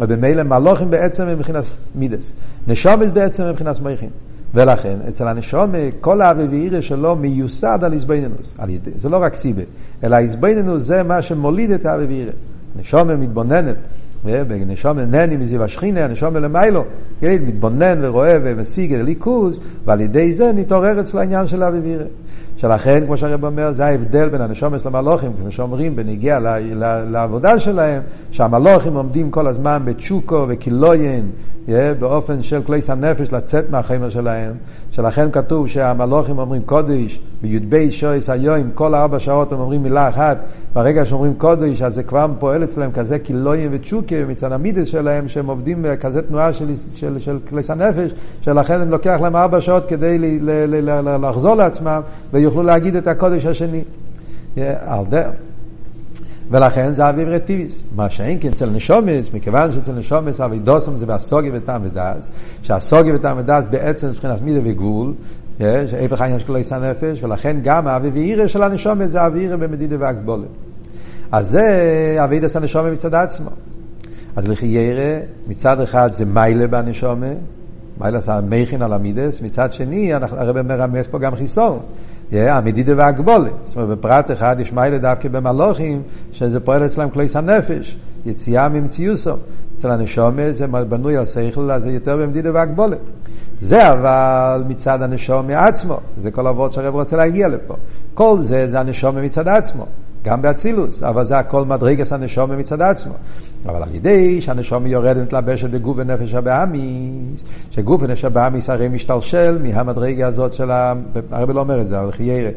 ובמילא 0.00 0.42
מלוכים 0.42 0.90
בעצם 0.90 1.26
הם 1.26 1.38
מבחינת 1.38 1.64
מידס. 1.94 2.32
נשומס 2.68 3.08
בעצם 3.08 3.42
הם 3.42 3.50
מבחינת 3.50 3.80
מייכין. 3.80 4.10
ולכן, 4.54 4.96
אצל 5.08 5.28
הנשום, 5.28 5.72
כל 6.00 6.20
האבי 6.20 6.44
ואירא 6.44 6.80
שלו 6.80 7.16
מיוסד 7.16 7.78
על 7.82 7.92
איזבנינוס. 7.92 8.56
זה 8.94 9.08
לא 9.08 9.16
רק 9.16 9.34
סיבה, 9.34 9.62
אלא 10.04 10.16
איזבנינוס 10.16 10.82
זה 10.82 11.02
מה 11.02 11.22
שמוליד 11.22 11.70
את 11.70 11.86
האבי 11.86 12.04
ואירא. 12.04 12.32
נשום 12.76 13.20
מתבוננת 13.20 13.76
בנשום 14.24 14.98
נני 14.98 15.36
מזיו 15.36 15.64
השכינה, 15.64 16.04
הנשום 16.04 16.36
למיילו, 16.36 16.84
מתבונן 17.22 17.98
ורואה 18.02 18.38
ומשיג 18.44 18.94
את 18.94 19.00
הליכוז, 19.00 19.60
ועל 19.84 20.00
ידי 20.00 20.32
זה 20.32 20.52
נתעורר 20.54 21.00
אצל 21.00 21.18
העניין 21.18 21.46
של 21.46 21.62
אבי 21.62 21.78
וירא. 21.78 22.04
שלכן, 22.56 23.06
כמו 23.06 23.16
שהרב 23.16 23.44
אומר, 23.44 23.72
זה 23.72 23.86
ההבדל 23.86 24.28
בין 24.28 24.40
הנשומס 24.40 24.86
למלוכים, 24.86 25.32
כמו 25.40 25.50
שאומרים 25.50 25.96
בנגיע 25.96 26.38
לעבודה 27.10 27.60
שלהם, 27.60 28.02
שהמלוכים 28.30 28.94
עומדים 28.94 29.30
כל 29.30 29.46
הזמן 29.46 29.82
בצ'וקו 29.84 30.46
וקילויין, 30.48 31.30
באופן 31.98 32.42
של 32.42 32.62
כליס 32.62 32.90
הנפש 32.90 33.32
לצאת 33.32 33.70
מהחמר 33.70 34.08
שלהם, 34.08 34.52
שלכן 34.90 35.30
כתוב 35.30 35.68
שהמלוכים 35.68 36.38
אומרים 36.38 36.62
קודש, 36.62 37.20
בי"ב 37.42 37.90
שויס 37.90 38.30
היום, 38.30 38.70
כל 38.74 38.94
ארבע 38.94 39.18
שעות 39.18 39.52
הם 39.52 39.60
אומרים 39.60 39.82
מילה 39.82 40.08
אחת, 40.08 40.38
ברגע 40.72 41.04
שאומרים 41.04 41.34
קודש, 41.34 41.82
אז 41.82 41.94
זה 41.94 42.02
כבר 42.02 42.26
פועל 42.38 42.64
אצלם 42.64 42.92
כזה 42.92 43.18
קילויין 43.18 43.68
וצ'וקה 43.72 44.24
מצד 44.28 44.52
המידס 44.52 44.86
שלהם, 44.86 45.28
שהם 45.28 45.46
עובדים 45.46 45.78
בכזה 45.82 46.22
תנועה 46.22 46.52
של, 46.52 46.70
של, 47.06 47.18
של 47.18 47.38
כליס 47.48 47.70
הנפש, 47.70 48.10
שלכן 48.40 48.80
הם 48.80 48.90
לוקח 48.90 49.18
להם 49.22 49.36
ארבע 49.36 49.60
שעות 49.60 49.86
כדי 49.86 50.18
ל, 50.18 50.24
ל, 50.24 50.50
ל, 50.66 51.08
ל, 51.08 51.28
לחזור 51.28 51.54
לעצמם, 51.54 52.00
ויוכלו 52.32 52.62
להגיד 52.62 52.96
את 52.96 53.06
הקודש 53.06 53.46
השני. 53.46 53.84
דרך. 55.08 55.30
ולכן 56.50 56.94
זה 56.94 57.08
אביב 57.08 57.28
רטיביס. 57.28 57.82
מה 57.96 58.10
שאין 58.10 58.38
כן 58.40 58.48
אצל 58.48 58.70
נשומץ, 58.70 59.30
מכיוון 59.34 59.72
שאצל 59.72 59.92
נשומץ 59.92 60.40
אבידוסם 60.40 60.98
זה 60.98 61.06
בהסוגי 61.06 61.50
וטעם 61.52 61.82
ודס, 61.84 62.30
שהסוגי 62.62 63.12
וטעם 63.12 63.38
ודס 63.38 63.64
בעצם 63.70 64.08
מבחינת 64.08 64.42
מידה 64.42 64.60
וגבול, 64.64 65.14
שהפך 65.58 66.20
העניין 66.20 66.40
של 66.40 66.46
כלייס 66.46 66.72
הנפש, 66.72 67.22
ולכן 67.22 67.56
גם 67.62 67.86
האביב 67.86 68.14
ואירא 68.14 68.46
של 68.46 68.62
הנשומץ 68.62 69.10
זה 69.10 69.26
אביב 69.26 69.52
במדידה 69.52 69.96
והגבולת. 69.98 70.48
אז 71.32 71.48
זה 71.48 72.16
אבידס 72.24 72.56
הנשומץ 72.56 72.92
מצד 72.92 73.14
עצמו. 73.14 73.50
אז 74.36 74.48
לכי 74.48 74.66
ירא, 74.66 75.20
מצד 75.48 75.80
אחד 75.80 76.12
זה 76.12 76.24
מיילה 76.24 76.66
בנשומה, 76.66 77.32
מיילה 78.00 78.20
זה 78.20 78.32
המכין 78.32 78.82
על 78.82 78.92
המידס, 78.92 79.42
מצד 79.42 79.72
שני 79.72 80.14
הרב 80.14 80.62
מרמז 80.62 81.06
פה 81.06 81.18
גם 81.18 81.34
חיסון. 81.34 81.78
המדידה 82.32 82.92
והגבולת. 82.96 83.52
זאת 83.64 83.76
אומרת, 83.76 83.98
בפרט 83.98 84.30
אחד 84.30 84.56
יש 84.60 84.72
מיילה 84.72 84.98
דווקא 84.98 85.28
במלוכים, 85.28 86.02
שזה 86.32 86.60
פועל 86.60 86.86
אצלם 86.86 87.10
כלייס 87.10 87.36
הנפש, 87.36 87.96
יציאה 88.26 88.68
ממציוסו. 88.68 89.36
אצל 89.76 89.90
הנשומה 89.90 90.52
זה 90.52 90.66
בנוי 90.66 91.16
על 91.16 91.26
שכל, 91.26 91.70
אז 91.70 91.82
זה 91.82 91.90
יותר 91.90 92.16
במדידה 92.16 92.50
והגבולת. 92.54 92.98
זה 93.60 93.92
אבל 93.92 94.64
מצד 94.68 95.02
הנשומה 95.02 95.66
עצמו, 95.66 96.00
זה 96.22 96.30
כל 96.30 96.46
אבות 96.46 96.72
שהרב 96.72 96.94
רוצה 96.94 97.16
להגיע 97.16 97.48
לפה. 97.48 97.74
כל 98.14 98.38
זה 98.38 98.66
זה 98.66 98.80
הנשומה 98.80 99.22
מצד 99.22 99.48
עצמו. 99.48 99.86
גם 100.26 100.42
באצילוס, 100.42 101.02
אבל 101.02 101.24
זה 101.24 101.38
הכל 101.38 101.64
מדרגס 101.64 102.12
הנשומה 102.12 102.56
מצד 102.56 102.82
עצמו. 102.82 103.12
אבל 103.66 103.82
על 103.82 103.94
ידי 103.94 104.40
שהנשומה 104.40 104.88
יורדת 104.88 105.16
ומתלבשת 105.16 105.70
בגוף 105.70 105.96
ונפש 105.98 106.34
הבאמיס, 106.34 107.44
שגוף 107.70 108.02
ונפש 108.02 108.24
הבאמיס 108.24 108.70
הרי 108.70 108.88
משתלשל 108.88 109.58
מהמדרגה 109.62 110.26
הזאת 110.26 110.52
של 110.52 110.70
ה... 110.70 110.92
הרב 111.30 111.50
לא 111.50 111.60
אומר 111.60 111.80
את 111.80 111.88
זה, 111.88 112.00
אבל 112.00 112.12
חיירה, 112.12 112.50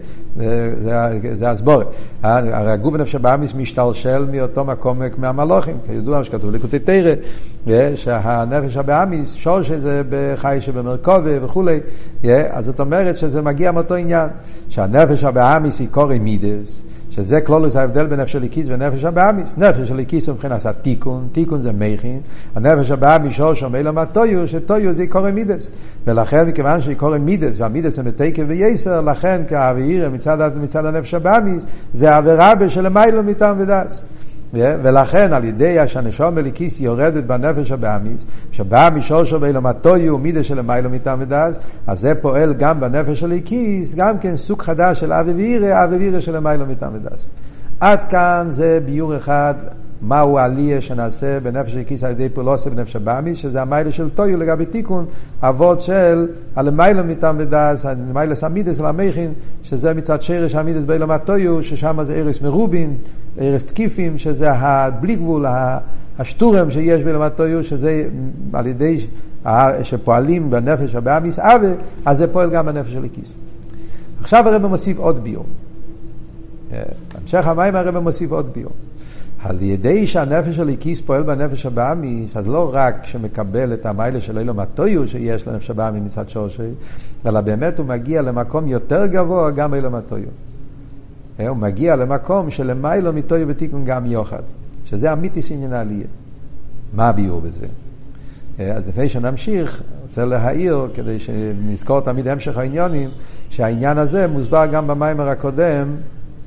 זה 1.33 1.49
הסבורת. 1.49 1.88
הרי 2.23 2.71
הגוף 2.71 2.93
ונפש 2.93 3.15
הבאמיס 3.15 3.53
משתלשל 3.53 4.25
מאותו 4.31 4.65
מקום 4.65 5.01
מהמלוכים, 5.17 5.77
כידוע 5.88 6.23
שכתוב 6.23 6.51
לקוטי 6.51 6.79
תרא, 6.79 7.13
שהנפש 7.95 8.77
הבאמיס, 8.77 9.33
שורש 9.33 9.71
זה 9.71 10.01
בחי 10.09 10.57
שבמרכובה 10.61 11.45
וכולי, 11.45 11.79
אז 12.49 12.65
זאת 12.65 12.79
אומרת 12.79 13.17
שזה 13.17 13.41
מגיע 13.41 13.71
מאותו 13.71 13.95
עניין, 13.95 14.29
שהנפש 14.69 15.23
הבאמיס 15.23 15.79
היא 15.79 15.88
קורא 15.91 16.15
מידס, 16.15 16.81
שזה 17.19 17.41
כלולוס 17.41 17.75
ההבדל 17.75 18.07
בין 18.07 18.19
נפש 18.19 18.35
הליקיס 18.35 18.67
ונפש 18.69 19.03
הבאמיס. 19.03 19.57
נפש 19.57 19.91
הליקיס 19.91 20.27
הוא 20.27 20.35
מבחינת 20.35 20.65
התיקון, 20.65 21.27
תיקון 21.31 21.59
זה 21.59 21.71
מכין, 21.71 22.19
הנפש 22.55 22.91
הבאמיס 22.91 23.33
שורשו 23.33 23.69
מילא 23.69 23.91
מהטויו, 23.91 24.47
שטויו 24.47 24.93
זה 24.93 25.01
עיקורי 25.01 25.31
מידס. 25.31 25.71
ולכן 26.07 26.47
מכיוון 26.47 26.81
שעיקורי 26.81 27.19
מידס, 27.19 27.53
והמידס 27.57 27.99
הם 27.99 28.05
בתקף 28.05 28.43
וייסר, 28.47 29.01
לכן 29.01 29.41
כאווירא 29.47 30.09
מצד, 30.09 30.51
מצד 30.61 30.85
הנפש 30.85 31.13
הבאמיס, 31.13 31.65
זה 31.93 32.15
עבירה 32.15 32.55
בשלמיילו 32.55 33.23
מטעם 33.23 33.55
ודס. 33.59 34.03
ולכן 34.53 35.34
על 35.34 35.44
ידי 35.46 35.88
שהנשום 35.88 36.36
מליקיס 36.36 36.79
יורדת 36.79 37.24
בנפש 37.24 37.72
הבאמיס, 37.72 38.22
שבאמיס 38.51 39.06
שורשו 39.06 39.39
באילומתויו 39.39 40.18
מידה 40.18 40.44
של 40.44 40.62
מיילו 40.62 40.89
מטעם 40.89 41.20
ודס, 41.22 41.60
אז 41.88 42.00
זה 42.00 42.15
פועל 42.15 42.53
גם 42.53 42.79
בנפש 42.79 43.24
הליקיס, 43.24 43.96
גם 43.96 44.20
כן 44.20 44.36
סוג 44.36 44.62
חדש 44.62 45.00
של 45.00 45.13
אהבה 45.13 45.31
ויראה, 45.31 45.84
אהבה 45.84 45.96
ויראה 45.96 46.19
של 46.20 46.39
למעלה 46.39 46.65
מטעם 46.65 46.94
ודעת. 46.96 47.29
עד 47.79 48.00
כאן 48.10 48.48
זה 48.50 48.79
ביאור 48.86 49.17
אחד 49.18 49.53
מהו 50.01 50.39
העלייה 50.39 50.82
שנעשה 50.82 51.39
בנפש 51.39 51.75
האלוקית 51.75 52.03
על 52.03 52.12
ידי 52.12 52.29
פעולתה 52.29 52.69
בנפש 52.70 52.96
הבהמית, 52.96 53.38
שזה 53.38 53.62
המעלה 53.62 53.91
של 53.91 54.10
תוהו 54.10 54.38
לגבי 54.38 54.65
תיקון, 54.65 55.06
אבות 55.41 55.82
של 55.82 56.27
הלמעלה 56.55 57.03
מטעם 57.03 57.36
ודעת, 57.39 57.86
מעלת 57.86 58.36
המידות 58.36 58.79
על 58.79 58.86
המוחין, 58.86 59.34
שזה 59.63 59.94
מצד 59.94 60.22
שורש 60.22 60.55
המידות 60.55 60.84
בעולם 60.84 61.25
התוהו, 61.25 61.63
ששם 61.63 62.03
זה 62.03 62.15
אורות 62.15 62.41
מרובים, 62.41 62.98
אורות 63.41 63.65
תקיפים, 63.65 64.18
שזה 64.18 64.51
הבלי 64.51 65.15
גבול, 65.15 65.46
ה 66.19 66.27
שטורם 66.27 66.72
שיש 66.72 67.03
בעולם 67.03 67.36
התוהו, 67.36 67.63
שזה 67.63 68.08
על 68.53 68.68
ידי 68.68 69.06
שפועלים 69.84 70.50
בנפש 70.50 70.96
הבאמיס 70.96 71.39
אבה, 71.39 71.68
אז 72.06 72.18
זה 72.18 72.27
פועל 72.27 72.50
גם 72.50 72.65
בנפש 72.65 72.91
של 72.91 73.03
הכיס. 73.03 73.36
עכשיו 74.22 74.48
הרב 74.48 74.68
מוסיף 74.68 74.98
עוד 74.98 75.24
ביור. 75.24 75.46
המשך 77.15 77.48
המים 77.48 77.75
הרב 77.75 78.00
מוסיף 78.00 78.32
עוד 78.32 78.50
ביור. 78.53 78.72
על 79.43 79.62
ידי 79.62 80.08
שהנפש 80.08 80.55
של 80.55 80.62
הליקיס 80.62 81.01
פועל 81.01 81.24
בנפש 81.24 81.65
הבאמיס, 81.65 82.38
אז 82.38 82.48
לא 82.48 82.72
רק 82.74 83.05
שמקבל 83.05 83.74
את 83.74 83.86
המיילה 83.86 84.22
של 84.22 84.38
אילו 84.38 84.53
מטויו 84.53 85.08
שיש 85.08 85.48
לנפש 85.48 85.69
הבאמיס 85.69 86.03
מצד 86.03 86.29
שורשי, 86.29 86.72
אלא 87.25 87.41
באמת 87.41 87.79
הוא 87.79 87.86
מגיע 87.86 88.22
למקום 88.22 88.67
יותר 88.67 89.05
גבוה 89.05 89.51
גם 89.51 89.74
אילו 89.74 89.91
מטויו. 89.91 90.27
הוא 91.39 91.58
מגיע 91.58 91.96
למקום 91.96 92.50
שלמיילו 92.50 93.13
מטויו 93.13 93.48
בתיקון 93.48 93.86
גם 93.86 94.05
יוחד, 94.05 94.41
שזה 94.86 95.13
אמיתיס 95.13 95.51
עניין 95.51 95.74
העלייה. 95.74 96.08
מה 96.93 97.10
הביאור 97.10 97.41
בזה? 97.41 97.65
אז 98.75 98.88
לפני 98.88 99.10
שנמשיך, 99.10 99.84
רוצה 100.01 100.25
להעיר, 100.25 100.88
כדי 100.93 101.19
שנזכור 101.19 102.01
תמיד 102.01 102.27
המשך 102.27 102.58
העניונים, 102.58 103.10
שהעניין 103.50 103.98
הזה 103.98 104.27
מוסבר 104.27 104.65
גם 104.65 104.88
במיימר 104.88 105.29
הקודם, 105.29 105.88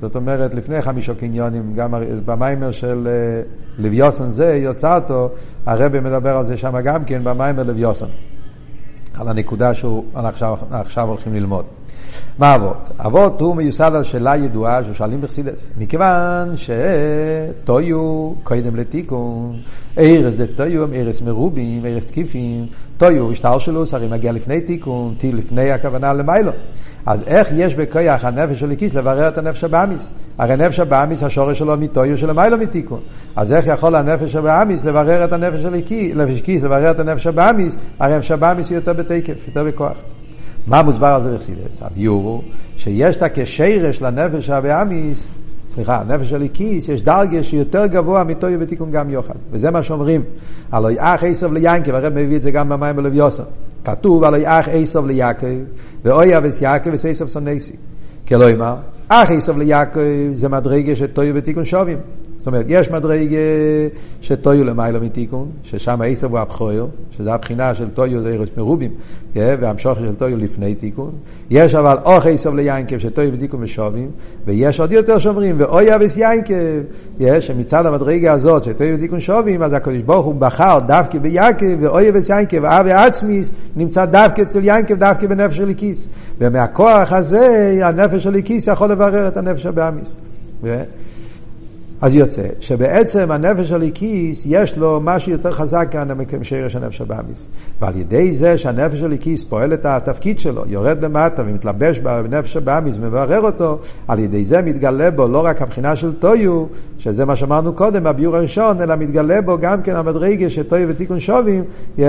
זאת 0.03 0.15
אומרת, 0.15 0.53
לפני 0.53 0.81
חמישו 0.81 1.15
קניונים, 1.15 1.73
גם 1.75 1.93
במיימר 2.25 2.71
של 2.71 3.07
אה, 3.07 3.41
לוויוסן 3.77 4.31
זה, 4.31 4.55
יוצאתו, 4.55 5.29
הרבי 5.65 5.99
מדבר 5.99 6.37
על 6.37 6.45
זה 6.45 6.57
שם 6.57 6.81
גם 6.81 7.05
כן, 7.05 7.23
במיימר 7.23 7.63
לוויוסן. 7.63 8.05
על 9.13 9.27
הנקודה 9.27 9.73
שאנחנו 9.73 10.27
עכשיו, 10.27 10.57
עכשיו 10.71 11.07
הולכים 11.07 11.33
ללמוד. 11.33 11.65
מה 12.39 12.55
אבות? 12.55 12.89
אבות 12.99 13.41
הוא 13.41 13.55
מיוסד 13.55 13.91
על 13.95 14.03
שאלה 14.03 14.35
ידועה 14.35 14.83
ששואלים 14.83 15.21
בחסידס. 15.21 15.69
מכיוון 15.77 16.53
שטויו 16.57 18.31
קודם 18.43 18.75
לתיקון, 18.75 19.59
אורות 19.97 20.37
זה 20.37 20.45
תוהו 20.55 20.93
אורות 20.93 21.21
מרובים, 21.21 21.85
אורות 21.85 22.05
תקיפים, 22.05 22.65
תוהו 22.97 23.31
השתלשלות 23.31 23.93
הרי 23.93 24.07
מגיע 24.07 24.31
לפני 24.31 24.61
תיקון, 24.61 25.13
תי 25.17 25.31
לפני 25.31 25.71
הכוונה 25.71 26.13
למעלה. 26.13 26.51
אז 27.05 27.23
איך 27.27 27.49
יש 27.55 27.75
בכוח 27.75 28.23
הנפש 28.23 28.59
האלוקית 28.59 28.93
לברר 28.93 29.27
את 29.27 29.37
הנפש 29.37 29.63
הבהמית? 29.63 30.13
הרי 30.37 30.55
נפש 30.55 30.79
הבהמית 30.79 31.23
השורש 31.23 31.59
שלו 31.59 31.77
מתוהו 31.77 32.17
שלמעלה 32.17 32.57
מתיקון. 32.57 32.99
אז 33.35 33.53
איך 33.53 33.67
יכול 33.67 33.95
הנפש 33.95 34.35
הבהמית 34.35 34.85
לברר 34.85 35.25
את 35.25 35.33
הנפש 35.33 35.59
האלוקית, 35.59 36.63
לברר 36.63 36.91
את 36.91 36.99
הנפש 36.99 37.27
הבהמית? 37.27 37.75
הרי 37.99 38.13
הנפש 38.13 38.31
הבהמית 38.31 38.69
היא 38.69 38.75
יותר 38.75 38.93
בתוקף, 38.93 39.47
יותר 39.47 39.63
בכוח. 39.63 39.97
מה 40.67 40.83
מוסבר 40.83 41.07
על 41.07 41.23
זה 41.23 41.35
בחסידות? 41.35 41.81
הביאור 41.81 42.23
הוא 42.23 42.41
שיש 42.77 43.17
את 43.17 43.21
השורש 43.21 44.01
לנפש 44.01 44.49
הבהמית, 44.49 45.27
סליחה, 45.73 45.99
הנפש 45.99 46.33
הליקיס, 46.33 46.89
יש 46.89 47.01
דרגה 47.01 47.43
שיותר 47.43 47.85
גבוה 47.85 48.23
מטויו 48.23 48.59
בתיקון 48.59 48.91
גם 48.91 49.09
יוחד. 49.09 49.35
וזה 49.51 49.71
מה 49.71 49.83
שאומרים, 49.83 50.21
הלא 50.71 50.91
יאח 50.91 51.23
עשב 51.23 51.53
ליינקב, 51.53 51.95
הרב 51.95 52.13
מביא 52.13 52.37
את 52.37 52.41
זה 52.41 52.51
גם 52.51 52.69
במים 52.69 52.95
בלב 52.95 53.13
יוסף. 53.13 53.43
כתוב 53.85 54.23
הלא 54.23 54.37
יאח 54.37 54.67
עשב 54.71 55.05
ליעקב, 55.05 55.47
ואוי 56.03 56.37
אבס 56.37 56.61
יעקב 56.61 56.89
וסייסב 56.93 57.27
סונסי. 57.27 57.75
כלומר, 58.27 58.75
אח 59.07 59.31
עשב 59.31 59.57
ליעקב 59.57 59.99
זה 60.35 60.49
מדרגה 60.49 60.95
של 60.95 61.07
טויו 61.07 61.33
בתיקון 61.33 61.65
שווים. 61.65 61.97
זאת 62.43 62.47
אומרת, 62.47 62.65
יש 62.69 62.91
מדרגה 62.91 63.37
שטויו 64.21 64.63
למיילו 64.63 65.01
מתיקון, 65.01 65.51
ששם 65.63 65.99
עשר 66.05 66.27
הוא 66.27 66.39
הבכויר, 66.39 66.87
שזה 67.17 67.33
הבחינה 67.33 67.75
של 67.75 67.87
טויו 67.87 68.21
זה 68.21 68.29
ארץ 68.29 68.49
מרובים, 68.57 68.91
והמשוך 69.35 69.99
של 69.99 70.15
טויו 70.15 70.37
לפני 70.37 70.75
תיקון. 70.75 71.11
יש 71.49 71.75
אבל 71.75 71.97
אח 72.05 72.25
עשו 72.25 72.49
ליעקב 72.49 72.97
שתוהו 72.97 73.31
ותיקון 73.31 73.63
שווים, 73.63 74.09
ויש 74.45 74.79
עוד 74.79 74.91
יותר 74.91 75.19
שאומרים, 75.19 75.55
ואוהב 75.57 75.95
את 75.95 76.17
יעקב, 76.17 76.53
יש 77.19 77.47
שמצד 77.47 77.85
המדרגה 77.85 78.31
הזאת 78.31 78.63
שתוהו 78.63 78.97
ותיקון 78.97 79.19
שווים, 79.19 79.63
אז 79.63 79.73
הקדוש 79.73 79.97
ברוך 79.97 80.25
הוא 80.25 80.35
בחר 80.35 80.79
דווקא 80.87 81.19
ביעקב, 81.19 81.65
ואוהב 81.79 82.09
את 82.09 82.29
יעקב, 82.29 82.65
אהבה 82.65 82.91
עצמית, 82.91 83.51
נמצא 83.75 84.05
דווקא 84.05 84.41
אצל 84.41 84.63
יעקב, 84.63 84.95
דווקא 84.95 85.27
בנפש 85.27 85.55
האלוקית. 85.55 86.07
ומהכוח 86.39 87.11
הזה, 87.11 87.79
הנפש 87.83 88.23
האלוקית 88.23 88.67
יכול 88.67 88.91
לברר 88.91 89.27
את 89.27 89.37
הנפש 89.37 89.65
הבהמית. 89.65 90.17
אז 92.03 92.15
יוצא 92.15 92.47
שבעצם 92.59 93.31
הנפש 93.31 93.71
האלוקית 93.71 94.43
יש 94.45 94.77
לו 94.77 94.99
משהו 95.03 95.31
יותר 95.31 95.51
חזק 95.51 95.87
כאן 95.91 96.07
משורש 96.39 96.75
הנפש 96.75 97.01
הבהמית. 97.01 97.47
ועל 97.81 97.97
ידי 97.97 98.35
זה 98.35 98.57
שהנפש 98.57 99.01
הליקיס 99.01 99.43
פועל 99.43 99.73
את 99.73 99.85
התפקיד 99.85 100.39
שלו, 100.39 100.63
יורד 100.67 101.05
למטה 101.05 101.43
ומתלבש 101.45 101.99
בנפש 101.99 102.57
הבאמיס 102.57 102.95
ומברר 103.01 103.41
אותו, 103.41 103.79
על 104.07 104.19
ידי 104.19 104.45
זה 104.45 104.61
מתגלה 104.61 105.11
בו 105.11 105.27
לא 105.27 105.45
רק 105.45 105.61
הבחינה 105.61 105.95
של 105.95 106.13
טויו, 106.13 106.65
שזה 106.97 107.25
מה 107.25 107.35
שאמרנו 107.35 107.73
קודם, 107.73 108.07
הביור 108.07 108.35
הראשון, 108.35 108.81
אלא 108.81 108.95
מתגלה 108.95 109.41
בו 109.41 109.57
גם 109.57 109.81
כן 109.81 109.95
המדרגה 109.95 110.49
שטויו 110.49 110.89
ותיקון 110.89 111.19
שובים, 111.19 111.63
yeah, 111.97 112.01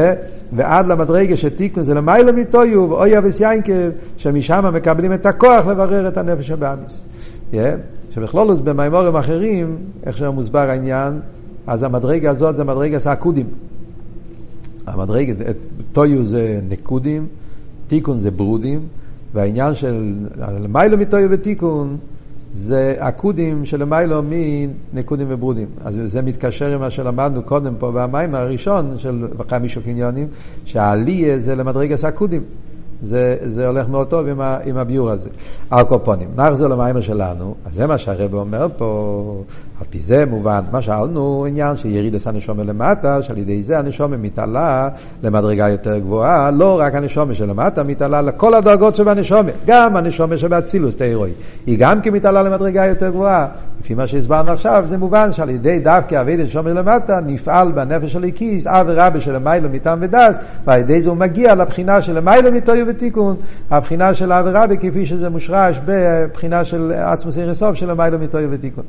ועד 0.52 0.86
למדרגה 0.86 1.36
שתיקון 1.36 1.82
זה 1.82 1.94
למעלה 1.94 2.32
מטויו, 2.32 2.90
ואוי 2.90 3.18
אבס 3.18 3.40
יינקב, 3.40 3.90
שמשם 4.16 4.74
מקבלים 4.74 5.12
את 5.12 5.26
הכוח 5.26 5.66
לברר 5.66 6.08
את 6.08 6.18
הנפש 6.18 6.50
הבאמיס. 6.50 7.04
Yeah. 7.52 7.56
שבכלולוס 8.14 8.58
במימורים 8.58 9.16
אחרים, 9.16 9.76
איך 10.06 10.16
שמוסבר 10.16 10.58
העניין, 10.58 11.20
אז 11.66 11.82
המדרגה 11.82 12.30
הזאת 12.30 12.56
זה 12.56 12.62
המדרגה 12.62 12.98
סעקודים. 12.98 13.46
המדרגה, 14.86 15.32
טויו 15.92 16.24
זה 16.24 16.60
נקודים, 16.68 17.26
תיקון 17.86 18.18
זה 18.18 18.30
ברודים, 18.30 18.80
והעניין 19.34 19.74
של 19.74 20.14
למיילו 20.36 20.98
מטויו 20.98 21.30
ותיקון 21.30 21.96
זה 22.52 22.94
עקודים 22.98 23.64
שלמיילו 23.64 24.22
מנקודים 24.92 25.26
וברודים. 25.30 25.66
אז 25.84 25.94
זה 26.06 26.22
מתקשר 26.22 26.74
עם 26.74 26.80
מה 26.80 26.90
שלמדנו 26.90 27.42
קודם 27.42 27.74
פה 27.78 27.90
במים 27.94 28.34
הראשון 28.34 28.94
של 28.98 29.26
חמישו 29.48 29.80
קניונים, 29.82 30.26
שהעלייה 30.64 31.38
זה 31.38 31.54
למדרגה 31.54 31.96
סעקודים. 31.96 32.42
זה, 33.04 33.36
זה 33.40 33.66
הולך 33.66 33.88
מאוד 33.88 34.06
טוב 34.06 34.28
עם, 34.28 34.40
ה, 34.40 34.58
עם 34.64 34.76
הביור 34.76 35.10
הזה. 35.10 35.28
על 35.70 35.84
כל 35.84 35.98
פונים, 36.04 36.28
נחזור 36.36 36.68
למיימר 36.68 37.00
שלנו, 37.00 37.54
אז 37.64 37.74
זה 37.74 37.86
מה 37.86 37.98
שהרב 37.98 38.34
אומר 38.34 38.66
פה, 38.76 39.42
על 39.80 39.86
פי 39.90 39.98
זה 39.98 40.26
מובן, 40.26 40.60
מה 40.72 40.82
שאלנו 40.82 41.44
עניין 41.48 41.76
שיריד 41.76 42.14
עשה 42.14 42.30
נשומה 42.30 42.62
למטה, 42.62 43.22
שעל 43.22 43.38
ידי 43.38 43.62
זה 43.62 43.78
הנשומה 43.78 44.16
מתעלה 44.16 44.88
למדרגה 45.22 45.68
יותר 45.68 45.98
גבוהה, 45.98 46.50
לא 46.50 46.80
רק 46.80 46.94
הנשומה 46.94 47.34
שלמטה 47.34 47.82
מתעלה 47.82 48.22
לכל 48.22 48.54
הדרגות 48.54 48.96
שבנשומה, 48.96 49.50
גם 49.66 49.96
הנשומה 49.96 50.38
שבאצילוס 50.38 50.96
תאירוי, 50.96 51.30
היא 51.66 51.78
גם 51.78 52.00
כן 52.00 52.10
מתעלה 52.10 52.42
למדרגה 52.42 52.86
יותר 52.86 53.10
גבוהה. 53.10 53.46
לפי 53.80 53.94
מה 53.94 54.06
שהסברנו 54.06 54.52
עכשיו, 54.52 54.84
זה 54.86 54.98
מובן 54.98 55.32
שעל 55.32 55.50
ידי 55.50 55.78
דווקא 55.78 56.20
אבי 56.20 56.36
נשומה 56.36 56.72
למטה, 56.72 57.20
נפעל 57.26 57.72
בנפש 57.72 58.12
של 58.12 58.24
הקיס, 58.24 58.66
אב 58.66 58.86
ורבא 58.88 59.20
של 59.20 59.36
המיילו 59.36 59.68
מטעם 59.70 59.98
ודס, 60.02 60.36
ועל 60.66 60.80
ידי 60.80 61.02
זה 61.02 61.08
הוא 61.08 61.16
מגיע 61.16 61.54
לבחינה 61.54 62.02
של 62.02 62.18
המיילו 62.18 62.50
ותיקון, 62.96 63.36
הבחינה 63.70 64.14
של 64.14 64.32
ורבא 64.32 64.76
כפי 64.76 65.06
שזה 65.06 65.30
מושרש 65.30 65.80
בבחינה 65.84 66.64
של 66.64 66.92
עצמוס 66.92 67.38
אירסוף 67.38 67.74
של 67.74 67.90
המיילו 67.90 68.18
מטויו 68.18 68.48
ותיקון. 68.50 68.84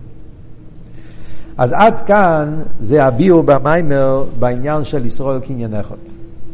אז 1.58 1.74
עד 1.74 2.02
כאן 2.02 2.60
זה 2.80 3.06
הביור 3.06 3.44
במיימר 3.44 4.24
בעניין 4.40 4.84
של 4.84 5.06
ישראל 5.06 5.40
קניין 5.40 5.76
אחד. 5.76 5.96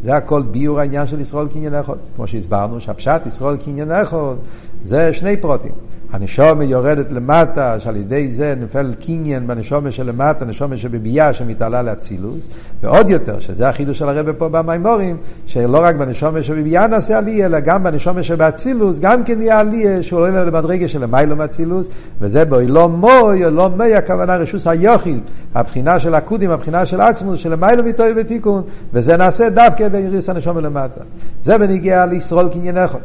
זה 0.04 0.16
הכל 0.16 0.42
ביור 0.42 0.80
העניין 0.80 1.08
של 1.08 1.20
ישראל 1.20 1.48
קניין 1.48 1.76
אחד. 1.76 1.96
כמו 2.16 2.28
שהסברנו 2.28 2.80
שהפשט 2.80 3.22
ישראל 3.26 3.58
קניין 3.58 3.92
אחד 3.92 4.36
זה 4.82 5.14
שני 5.14 5.38
פרוטים. 5.38 5.72
הנשומה 6.12 6.64
יורדת 6.64 7.12
למטה, 7.12 7.80
שעל 7.80 7.96
ידי 7.96 8.32
זה 8.32 8.54
נופל 8.60 8.94
קניין 9.06 9.48
בנשומה 9.48 9.92
שלמטה, 9.92 10.46
נשומה 10.46 10.78
שבביאה 10.78 11.34
שמתעלה 11.34 11.82
לאצילוס, 11.82 12.48
ועוד 12.84 13.10
יותר, 13.10 13.40
שזה 13.40 13.70
החידוש 13.70 13.98
של 13.98 14.10
הרב 14.10 14.32
פה 14.32 14.50
במימורים, 14.50 15.18
שלא 15.46 15.80
רק 15.84 15.96
בנשומה 15.96 16.44
שבביאה 16.44 16.88
נעשה 16.88 17.18
עלייה, 17.18 17.46
אלא 17.46 17.60
גם 17.60 17.84
בנשומה 17.84 18.24
שבאצילוס, 18.24 19.00
גם 19.00 19.24
כן 19.24 19.42
יהיה 19.42 19.60
עלייה, 19.60 20.04
שהוא 20.04 20.20
עולה 20.20 20.46
למדרגה 20.46 20.88
של 20.88 21.04
המיילו 21.04 21.36
מאצילוס, 21.36 21.90
וזה 22.22 22.46
בו 22.46 22.60
לא 22.68 22.90
מוי, 22.90 23.52
לא 23.52 23.70
מי, 23.70 23.96
הכוונה 23.96 24.36
רשוס 24.36 24.68
היוחיד, 24.68 25.20
הבחינה 25.56 26.00
של 26.00 26.16
הקודים, 26.16 26.52
הבחינה 26.52 26.86
של 26.86 27.02
עצמוס, 27.02 27.40
של 27.40 27.54
המיילו 27.54 27.84
מיטוי 27.84 28.14
ותיקון, 28.16 28.64
וזה 28.94 29.18
נעשה 29.18 29.50
דווקא 29.50 29.88
ביריס 29.88 30.30
הנשומה 30.30 30.62
למטה. 30.62 31.02
זה 31.44 31.58
בניגיע 31.58 32.06
לישרול 32.06 32.50
קניין 32.50 32.78
אחד. 32.78 33.00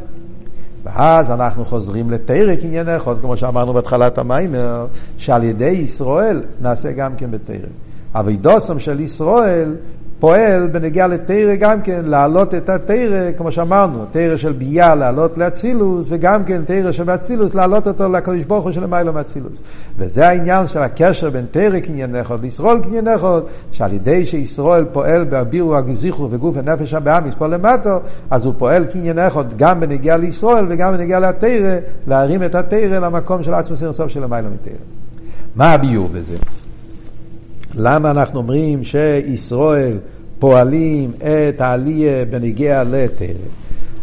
ואז 0.87 1.31
אנחנו 1.31 1.65
חוזרים 1.65 2.09
לתרא 2.09 2.55
קניין 2.55 2.89
אחד, 2.89 3.21
כמו 3.21 3.37
שאמרנו 3.37 3.73
בהתחלת 3.73 4.17
המיימר, 4.17 4.87
שעל 5.17 5.43
ידי 5.43 5.65
ישראל 5.69 6.41
נעשה 6.61 6.91
גם 6.91 7.15
כן 7.15 7.31
בתרא. 7.31 7.67
אבידוסם 8.13 8.79
של 8.79 8.99
ישראל 8.99 9.75
פועל 10.19 10.67
בנגיע 10.67 11.07
לתרא 11.07 11.55
גם 11.55 11.81
כן, 11.81 12.01
להעלות 12.05 12.55
את 12.55 12.69
התרא, 12.69 13.31
כמו 13.37 13.51
שאמרנו, 13.51 14.05
תרא 14.11 14.37
של 14.37 14.53
ביאה 14.53 14.95
להעלות 14.95 15.37
לאצילוס, 15.37 16.07
וגם 16.09 16.43
כן 16.43 16.61
תרא 16.65 16.91
של 16.91 17.09
אצילוס 17.09 17.55
להעלות 17.55 17.87
אותו 17.87 18.09
לקדוש 18.09 18.43
ברוך 18.43 18.63
הוא 18.63 18.71
של 18.71 18.85
מיילו 18.85 19.13
מאצילוס. 19.13 19.61
וזה 19.97 20.27
העניין 20.27 20.67
של 20.67 20.79
הקשר 20.79 21.29
בין 21.29 21.45
תרא 21.51 21.79
קניין 21.79 22.15
אחד 22.15 22.41
לישראל 22.41 22.79
קניין 22.79 23.07
אחד, 23.07 23.41
שעל 23.71 23.93
ידי 23.93 24.25
שישראל 24.25 24.85
פועל 24.85 25.23
באבירו 25.23 25.75
הגזיחו 25.75 26.27
וגוף 26.31 26.57
הנפש 26.57 26.93
הבאמיס 26.93 27.33
פה 27.37 27.47
למטו, 27.47 27.99
אז 28.29 28.45
הוא 28.45 28.53
פועל 28.57 28.85
קניין 28.85 29.19
אחד 29.19 29.57
גם 29.57 29.79
בנגיע 29.79 30.17
לישראל 30.17 30.65
וגם 30.69 30.93
בנגיע 30.93 31.19
לתרא, 31.19 31.77
להרים 32.07 32.43
את 32.43 32.55
התרא 32.55 32.99
למקום 32.99 33.43
של 33.43 33.53
עצמוס 33.53 33.83
אינסוף 33.83 34.07
של 34.07 34.25
מיילו 34.25 34.49
מתרא. 34.49 34.73
מה 35.55 35.73
הביור 35.73 36.09
בזה? 36.13 36.35
למה 37.75 38.11
אנחנו 38.11 38.39
אומרים 38.39 38.83
שישראל 38.83 39.97
פועלים 40.39 41.11
את 41.17 41.61
העלייה 41.61 42.25
בניגיע 42.25 42.83
לתרא? 42.83 43.27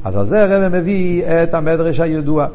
אז 0.04 0.16
על 0.16 0.26
זה 0.26 0.42
הרב 0.42 0.72
מביא 0.72 1.24
את 1.24 1.54
המדרש 1.54 2.00
הידוע. 2.00 2.46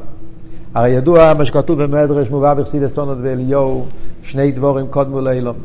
הרי 0.73 0.89
ידוע 0.91 1.33
מה 1.33 1.45
שכתוב 1.45 1.83
במדרש 1.83 2.29
מובא 2.29 2.53
בחסידס 2.53 2.91
טונות 2.91 3.17
ואליהו, 3.21 3.85
שני 4.23 4.51
דבורים 4.51 4.87
קודמו 4.87 5.21
לאילום. 5.21 5.55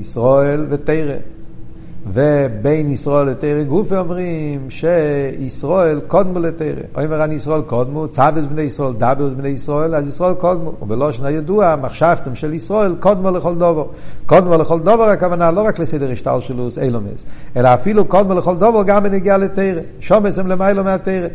ישראל 0.00 0.66
ותרא. 0.70 1.14
ובין 2.06 2.88
ישראל 2.88 3.26
לתרא 3.26 3.62
גופי 3.62 3.96
אומרים 3.96 4.66
שישראל 4.70 6.00
קודמו 6.06 6.38
לתרא. 6.38 6.82
אומר 6.94 7.24
אני 7.24 7.34
ישראל 7.34 7.62
קודמו, 7.62 8.08
צוות 8.08 8.44
בני 8.44 8.62
ישראל, 8.62 8.92
דאבוס 8.92 9.30
בני 9.36 9.48
ישראל, 9.48 9.94
אז 9.94 10.08
ישראל 10.08 10.34
קודמו. 10.34 10.72
ובלושן 10.82 11.24
הידוע, 11.24 11.76
מחשבתם 11.76 12.34
של 12.34 12.54
ישראל 12.54 12.94
קודמו 13.00 13.30
לכל 13.30 13.54
דובר. 13.54 13.84
קודמו 14.26 14.54
לכל 14.54 14.80
דובר 14.80 15.04
הכוונה 15.04 15.50
לא 15.50 15.60
רק 15.60 15.78
לסדר 15.78 16.10
השטל 16.10 16.40
שלו, 16.40 16.68
אילומס, 16.80 17.24
אלא 17.56 17.74
אפילו 17.74 18.04
קודמו 18.04 18.34
לכל 18.34 18.56
דובר 18.56 18.82
גם 18.82 19.02
בנגיעה 19.02 19.36
לתרא. 19.36 19.80
שומס 20.00 20.38
הם 20.38 20.46
למיילו 20.46 20.84
מהתרא. 20.84 21.28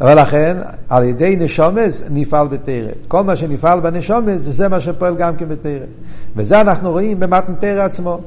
ולכן, 0.00 0.56
על 0.88 1.04
ידי 1.04 1.36
נשומס 1.36 2.04
נפעל 2.10 2.48
בתרא. 2.48 2.90
כל 3.08 3.24
מה 3.24 3.36
שנפעל 3.36 3.80
בנשומס, 3.80 4.42
זה 4.42 4.68
מה 4.68 4.80
שפועל 4.80 5.16
גם 5.16 5.36
כן 5.36 5.48
בתרא. 5.48 5.86
וזה 6.36 6.60
אנחנו 6.60 6.90
רואים 6.90 7.20
במתן 7.20 7.54
תרא 7.54 7.84
עצמו. 7.84 8.20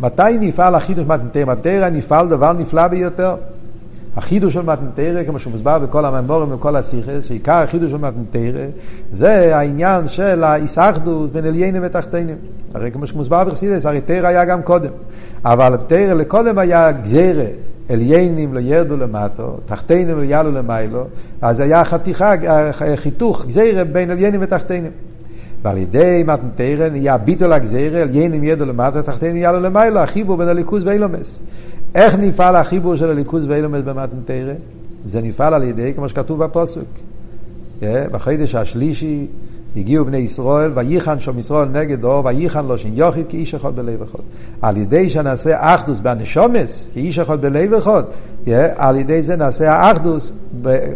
מתי 0.00 0.22
נפעל 0.40 0.74
החידוש 0.74 1.06
מתנתרא? 1.06 1.44
מתנתרא 1.44 1.88
נפעל 1.88 2.28
דבר 2.28 2.52
נפלא 2.52 2.88
ביותר. 2.88 3.36
החידוש 4.16 4.54
של 4.54 4.62
מתנתרא, 4.62 5.24
כמו 5.24 5.38
שמוסבר 5.38 5.78
בכל 5.78 6.04
הממורים 6.04 6.52
ובכל 6.52 6.76
הסיכס, 6.76 7.24
שעיקר 7.24 7.52
החידוש 7.52 7.90
של 7.90 7.96
מתנתרא, 7.96 8.66
זה 9.12 9.56
העניין 9.56 10.08
של 10.08 10.44
האיסאחדוס 10.44 11.30
בין 11.30 11.44
עליינים 11.44 11.82
ותחתינים. 11.84 12.36
הרי 12.74 12.90
כמו 12.90 13.06
שמוסבר 13.06 13.44
בחסידס, 13.44 13.86
הרי 13.86 14.00
תרא 14.00 14.26
היה 14.26 14.44
גם 14.44 14.62
קודם. 14.62 14.90
אבל 15.44 15.76
תרא 15.86 16.14
לקודם 16.14 16.58
היה 16.58 16.92
גזירה. 16.92 17.44
עליינים 17.88 18.54
לא 18.54 18.60
ירדו 18.60 18.96
למטו, 18.96 19.56
תחתינים 19.66 20.18
לא 20.18 20.22
יעלו 20.22 20.52
למיילו, 20.52 21.04
אז 21.42 21.60
היה 21.60 21.84
חתיכה, 21.84 22.32
חיתוך, 22.96 23.46
גזירה 23.46 23.84
בין 23.84 24.10
עליינים 24.10 24.40
ותחתינים. 24.42 24.90
ועל 25.64 25.78
ידי 25.78 26.24
מתנתרא 26.26 26.88
נהיה 26.88 27.18
ביטול 27.18 27.52
הגזירה, 27.52 28.02
על 28.02 28.14
יינים 28.14 28.44
ידו 28.44 28.64
למטה, 28.64 29.02
תחתינו 29.02 29.52
לו 29.52 29.60
למעלה, 29.60 30.02
החיבור 30.02 30.36
בין 30.36 30.48
הליכוז 30.48 30.82
ואילומס. 30.86 31.40
איך 31.94 32.14
נפעל 32.14 32.56
החיבור 32.56 32.96
של 32.96 33.10
הליכוז 33.10 33.46
ואילומס 33.48 33.82
במתנתרא? 33.82 34.52
זה 35.06 35.22
נפעל 35.22 35.54
על 35.54 35.62
ידי, 35.62 35.92
כמו 35.94 36.08
שכתוב 36.08 36.44
בפוסק. 36.44 36.80
בחודש 37.82 38.54
השלישי, 38.54 39.26
הגיעו 39.76 40.04
בני 40.04 40.16
ישראל, 40.16 40.70
וייחן 40.74 41.20
שום 41.20 41.38
ישראל 41.38 41.68
נגדו, 41.68 42.22
וייחן 42.24 42.66
לו 42.66 42.78
שין 42.78 42.92
יוחיד 42.96 43.26
כאיש 43.28 43.54
אחד 43.54 43.76
בלב 43.76 44.02
אחד. 44.02 44.22
על 44.62 44.76
ידי 44.76 45.10
שנעשה 45.10 45.74
אחדוס 45.74 46.00
בנשומס, 46.00 46.88
כאיש 46.94 47.18
אחד 47.18 47.40
בלב 47.40 47.74
אחד, 47.74 48.02
על 48.76 48.96
ידי 48.96 49.22
זה 49.22 49.36
נעשה 49.36 49.72
האחדוס 49.72 50.32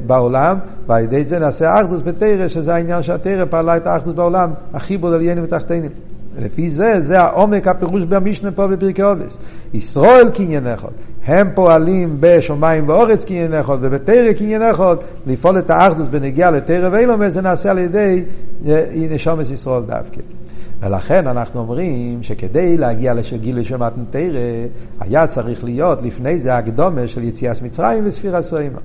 בעולם, 0.06 0.58
ועל 0.86 1.04
ידי 1.04 1.24
זה 1.24 1.38
נעשה 1.38 1.70
האחדוס 1.70 2.00
בתרא, 2.04 2.48
שזה 2.48 2.74
העניין 2.74 3.02
שהתרא 3.02 3.44
פעלה 3.50 3.76
את 3.76 3.86
האחדוס 3.86 4.14
בעולם, 4.14 4.50
החיבור 4.74 5.10
עליינים 5.10 5.44
ותחתינים. 5.44 5.90
לפי 6.38 6.70
זה, 6.70 7.01
זה 7.01 7.20
העומק 7.20 7.68
הפירוש 7.68 8.03
במשנה 8.03 8.51
פה 8.51 8.66
בפרקי 8.66 9.03
אובס. 9.03 9.38
ישראל 9.74 10.31
קניין 10.31 10.66
אחד. 10.66 10.88
הם 11.24 11.48
פועלים 11.55 12.16
בשמיים 12.20 12.88
ואורץ 12.88 13.24
קניין 13.24 13.55
אחד, 13.55 13.79
ובתרא 13.81 14.33
קניין 14.33 14.62
אחד, 14.62 14.96
לפעול 15.27 15.59
את 15.59 15.70
האחדוס 15.70 16.09
בנגיעה 16.09 16.51
לתרא 16.51 16.88
ואילומס, 16.92 17.33
זה 17.33 17.42
נעשה 17.42 17.70
על 17.70 17.79
ידי 17.79 18.24
אה, 18.66 18.85
נשומת 19.11 19.51
ישראל 19.51 19.83
דווקא. 19.83 20.20
ולכן 20.81 21.27
אנחנו 21.27 21.61
אומרים 21.61 22.22
שכדי 22.22 22.77
להגיע 22.77 23.14
לגילוי 23.14 23.64
של 23.64 23.77
מתנתרא, 23.77 24.40
היה 25.01 25.27
צריך 25.27 25.64
להיות 25.64 26.03
לפני 26.03 26.40
זה 26.40 26.57
הקדומה 26.57 27.09
של 27.09 27.24
יציאת 27.24 27.62
מצרים 27.62 28.05
וספירה 28.07 28.42
סוימה. 28.42 28.79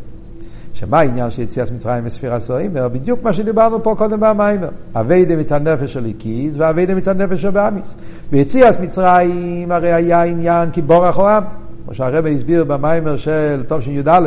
שמה 0.73 0.99
העניין 0.99 1.31
של 1.31 1.41
יציאת 1.41 1.71
מצרים 1.71 2.03
וספירה 2.05 2.39
סוימר? 2.39 2.87
בדיוק 2.87 3.23
מה 3.23 3.33
שדיברנו 3.33 3.83
פה 3.83 3.95
קודם 3.97 4.19
במיימר. 4.19 4.69
אביידה 4.95 5.35
מצד 5.35 5.67
נפש 5.67 5.93
של 5.93 6.05
איקיס 6.05 6.55
ואביידה 6.57 6.95
מצד 6.95 7.21
נפש 7.21 7.41
של 7.41 7.49
באמיס. 7.49 7.95
ביציאת 8.31 8.79
מצרים 8.79 9.71
הרי 9.71 9.93
היה 9.93 10.23
עניין 10.23 10.71
כי 10.71 10.81
בורח 10.81 11.19
עם. 11.19 11.43
כמו 11.85 11.93
שהרבא 11.93 12.29
הסביר 12.29 12.63
במיימר 12.63 13.17
של 13.17 13.63
טוב 13.67 13.81
שי"א, 13.81 14.19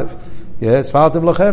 ספרתם 0.82 1.24
לכם. 1.24 1.52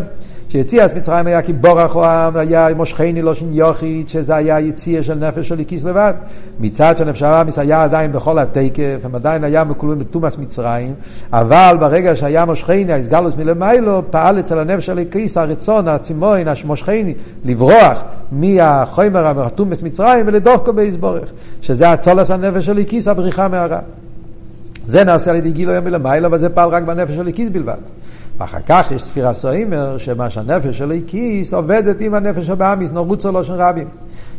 שיציאת 0.50 0.96
מצרים 0.96 1.28
היה 1.28 1.42
כי 1.42 1.54
בורח 1.54 1.96
העם, 1.96 2.38
היה 2.38 2.68
מושכני 2.76 3.22
לא 3.22 3.34
שין 3.34 3.54
יוחיד, 3.54 4.10
שזה 4.10 4.36
היה 4.36 4.60
יציאה 4.60 5.04
של 5.04 5.14
נפש 5.14 5.48
של 5.48 5.60
איקיס 5.60 5.84
לבד. 5.84 6.14
מצד 6.60 6.98
שנפש 6.98 7.22
העמיס 7.22 7.60
היה 7.60 7.84
עדיין 7.84 8.12
בכל 8.12 8.40
התקף, 8.40 9.00
הם 9.04 9.16
עדיין 9.16 9.44
היה 9.44 9.64
מקולים 9.64 10.00
בתומאס 10.00 10.38
מצרים, 10.38 10.94
אבל 11.34 11.78
ברגע 11.80 12.16
שהיה 12.16 12.46
מושכני, 12.46 12.94
הסגלוס 12.94 13.34
מלמיילו, 13.38 14.02
פעל 14.10 14.40
אצל 14.40 14.60
הנפש 14.60 14.86
של 14.86 14.98
איקיס 14.98 15.38
הרצון, 15.38 15.88
הצימוין, 15.88 16.48
המושכני, 16.48 17.14
לברוח 17.46 18.04
מהחומר 18.32 19.46
התומאס 19.46 19.82
מצרים 19.82 20.28
ולדוחקו 20.28 20.74
ביסבורך, 20.74 21.30
שזה 21.62 21.90
הצולס 21.90 22.32
הנפש 22.32 22.66
של 22.66 22.78
איקיס, 22.78 23.08
הבריחה 23.08 23.48
מהרע. 23.48 23.80
זה 24.88 25.04
נעשה 25.04 25.32
על 25.32 25.38
ידי 25.38 25.52
גילוי 25.52 25.80
מלמיילו, 25.80 26.28
אבל 26.28 26.38
זה 26.38 26.50
פעל 26.50 26.70
רק 26.70 26.84
בנפש 26.84 27.16
של 27.16 27.28
איקיס 27.28 27.50
בלבד. 27.50 27.78
ואחר 28.38 28.62
כך 28.66 28.92
יש 28.92 29.04
ספירה 29.04 29.34
סוימר, 29.34 29.98
שמה 29.98 30.30
שהנפש 30.30 30.78
של 30.78 30.92
איקיס 30.92 31.54
עובדת 31.54 32.02
עם 32.02 32.14
הנפש 32.14 32.50
הבאמיס, 32.50 32.92
נורוצו 32.92 33.32
לו 33.32 33.44
של 33.44 33.54
רבים. 33.54 33.88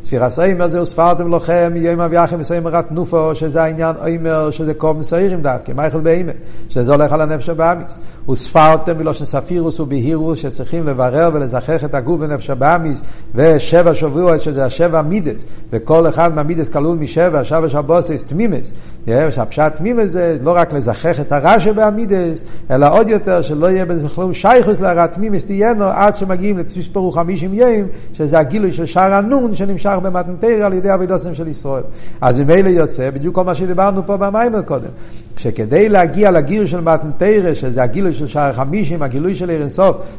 ספירה 0.05 0.31
סוימר 0.31 0.69
זה 0.69 0.83
וספרתם 0.83 1.35
לכם, 1.35 1.73
יום 1.77 2.01
אביאכם 2.01 2.37
וסוימר 2.41 2.83
תנופו, 2.83 3.35
שזה 3.35 3.63
העניין 3.63 3.97
אוימר, 3.97 4.51
שזה 4.51 4.75
קום 4.75 5.03
סעירים 5.03 5.43
דווקא, 5.43 5.73
מייכל 5.73 6.01
באימא, 6.01 6.33
שזה 6.69 6.93
הולך 6.93 7.13
על 7.13 7.21
הנפש 7.21 7.49
הבאמיס. 7.49 7.99
וספרתם 8.31 8.99
מלושן 8.99 9.25
ספירוס 9.25 9.81
ובהירוס, 9.81 10.39
שצריכים 10.39 10.87
לברר 10.87 11.31
ולזכח 11.33 11.85
את 11.85 11.95
הגוף 11.95 12.21
בנפש 12.21 12.51
הבאמיס, 12.51 13.03
ושבע 13.35 13.95
שבועות, 13.95 14.43
שזה 14.43 14.65
השבע 14.65 15.03
מידס, 15.03 15.45
וכל 15.73 16.09
אחד 16.09 16.35
מהמידס 16.35 16.69
כלול 16.69 16.99
משבע, 16.99 17.45
שבע 17.45 17.69
שבוסס, 17.69 18.25
תמימס. 18.25 18.73
שהפשט 19.07 19.75
תמימס 19.75 20.11
זה 20.11 20.37
לא 20.43 20.57
רק 20.57 20.73
לזכח 20.73 21.21
את 21.21 21.33
הרע 21.33 21.61
שבאמידס, 21.61 22.45
אלא 22.71 22.93
עוד 22.93 23.09
יותר 23.09 23.43
שלא 23.43 23.71
יהיה 23.71 23.85
בזה 23.85 24.09
כלום 24.09 24.33
שייכוס 24.33 24.81
להרע 24.81 25.07
תמימס 25.07 25.45
תהיינו 25.45 25.85
עד 25.85 26.17
שמגיעים 26.17 26.59
לתספרו 26.59 27.13
חמישים 27.13 27.55
יום, 27.55 27.89
שזה 28.13 28.39
הגילוי 28.39 28.73
של 28.73 28.87
שער 28.87 29.15
הנון 29.15 29.55
שנמשך 29.55 29.94
במתנתר 30.03 30.65
על 30.65 30.73
ידי 30.73 30.95
אבידוסם 30.95 31.35
של 31.35 31.49
ישראל. 31.49 31.83
אז 32.21 32.39
ממילא 32.39 32.69
יוצא, 32.69 33.11
בדיוק 33.11 33.35
כל 33.35 33.45
מה 33.45 33.55
שדיברנו 33.55 34.07
פה 34.07 34.17
במיימר 34.17 34.63
קודם, 34.63 34.89
שכדי 35.37 35.89
להגיע 35.89 36.31
לגילוי 36.31 36.69
של 36.69 36.81
מתנתר, 36.81 37.55
שזה 37.55 37.83
הגילוי 37.83 38.15
של 38.15 38.27
שער 38.27 38.53
חמישים, 38.53 39.03
הגילוי 39.03 39.35
של 39.35 39.51
עיר 39.51 39.69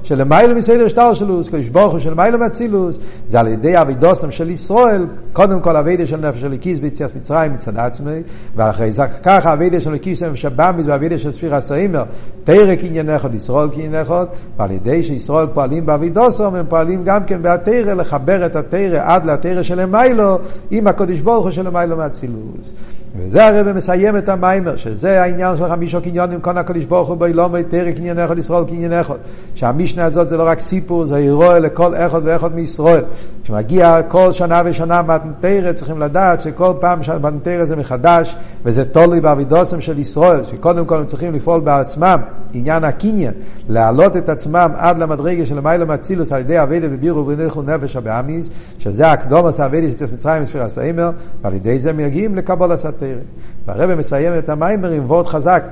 של 0.04 0.22
למיילו 0.22 0.56
מסדר 0.56 0.88
שטר 0.88 1.14
שלוס, 1.14 1.50
קדוש 1.50 1.70
ברוך 1.70 1.92
הוא 1.92 2.00
של 2.00 2.14
מיילו 2.14 2.40
מצילוס, 2.40 2.98
זה 3.28 3.40
על 3.40 3.48
ידי 3.48 3.82
אבידוסם 3.82 4.32
של 4.32 4.50
ישראל, 4.50 5.06
קודם 5.34 5.60
כל 5.60 5.78
אבידה 5.78 6.08
של 6.08 6.18
נפש 6.18 6.42
של 6.42 6.54
הקיס 6.54 6.80
ביציאת 6.80 7.16
מצרים 7.16 7.54
מצד 7.54 7.78
עצמי, 7.78 8.22
ואחרי 8.56 8.92
זה 8.92 9.04
ככה 9.24 9.54
אבידה 9.54 9.80
של 9.80 9.94
הקיס 9.94 10.24
נפש 10.24 10.46
הבאמיס 10.46 10.86
ואבידה 10.88 11.18
של 11.18 11.32
ספיר 11.32 11.56
הסאימר, 11.56 12.04
תרק 12.44 12.80
עניין 12.84 13.10
אחד, 13.10 13.36
ישראל 13.36 13.70
אחד, 14.02 14.26
ועל 14.58 14.72
ידי 14.72 15.04
שישראל 15.04 15.48
פועלים 15.54 15.86
באבידוסם, 15.86 16.56
הם 16.56 16.66
פועלים 16.70 17.04
גם 17.04 17.24
כן 17.24 17.42
בהתרא, 17.42 17.94
לחבר 17.94 18.46
את 18.46 18.56
התרא 18.56 19.00
עד 19.04 19.26
לתרא 19.26 19.64
של 19.66 19.80
המיילו, 19.80 20.40
עם 20.72 20.88
הקדוש 20.88 21.20
ברוך 21.20 21.44
הוא 21.44 21.52
של 21.52 21.68
המיילו 21.68 21.98
מהצילוס. 21.98 22.72
וזה 23.18 23.48
הרב 23.48 23.72
מסיים 23.72 24.18
את 24.18 24.30
המיימר, 24.30 24.76
שזה 24.76 25.22
העניין 25.22 25.58
של 25.58 25.70
חמישו 25.70 26.02
קניונים, 26.02 26.42
כל 26.42 26.58
הקדוש 26.58 26.86
ברוך 26.86 27.10
הוא 27.10 27.18
באילום 27.18 27.54
ויתר 27.54 27.92
קניין 27.92 28.20
אחד 28.20 28.38
ישראל 28.38 28.64
קניין 28.64 28.94
אחד. 28.94 29.16
שהמשנה 29.56 30.06
הזאת 30.06 30.30
זה 30.30 30.38
לא 30.38 30.44
רק 30.48 30.60
סיפור, 30.60 31.06
זה 31.06 31.18
אירוע 31.18 31.60
לכל 31.60 31.96
אחד 31.96 32.22
ואחד 32.24 32.56
מישראל. 32.56 33.04
כשמגיע 33.44 34.02
כל 34.08 34.32
שנה 34.32 34.62
ושנה 34.66 35.02
מתנתרא, 35.02 35.74
צריכים 35.74 36.00
לדעת 36.00 36.42
שכל 36.42 36.74
פעם 36.80 37.04
שמתנתרא 37.04 37.66
זה 37.66 37.76
מחדש, 37.76 38.36
וזה 38.66 38.86
תולוי 38.86 39.22
באבידוסם 39.22 39.82
של 39.82 40.00
ישראל, 40.00 40.44
שקודם 40.44 40.86
כל 40.86 41.00
הם 41.00 41.06
צריכים 41.06 41.34
לפעול 41.34 41.62
בעצמם, 41.62 42.20
עניין 42.54 42.84
הקניין, 42.84 43.34
להעלות 43.70 44.18
את 44.18 44.30
עצמם 44.30 44.72
עד 44.76 44.98
למדרגה 44.98 45.46
של 45.46 45.58
המיילא 45.58 45.86
מצילוס 45.86 46.32
על 46.32 46.40
ידי 46.40 46.62
אבידה 46.62 46.88
ובירו 46.92 47.20
ובנכו 47.20 47.62
נפש 47.62 47.96
הבאמיס, 47.96 48.50
שזה 48.80 49.12
הקדום 49.12 49.46
עשה 49.46 49.66
אבידה 49.66 49.92
שצריך 49.92 50.14
מצרים 50.14 50.44
וספיר 50.44 50.64
הסיימר, 50.64 51.10
ועל 51.42 51.54
ידי 51.54 51.80
זה 51.80 51.94
מגיעים 51.94 52.36
לקבול 52.36 52.72
הסתר. 52.72 53.05
התרא. 53.06 53.22
והרבא 53.66 53.96
מסיים 53.96 54.34
את 54.38 54.50
המיימר 54.50 54.92
עם 54.92 55.06
וורד 55.06 55.28
חזק, 55.28 55.64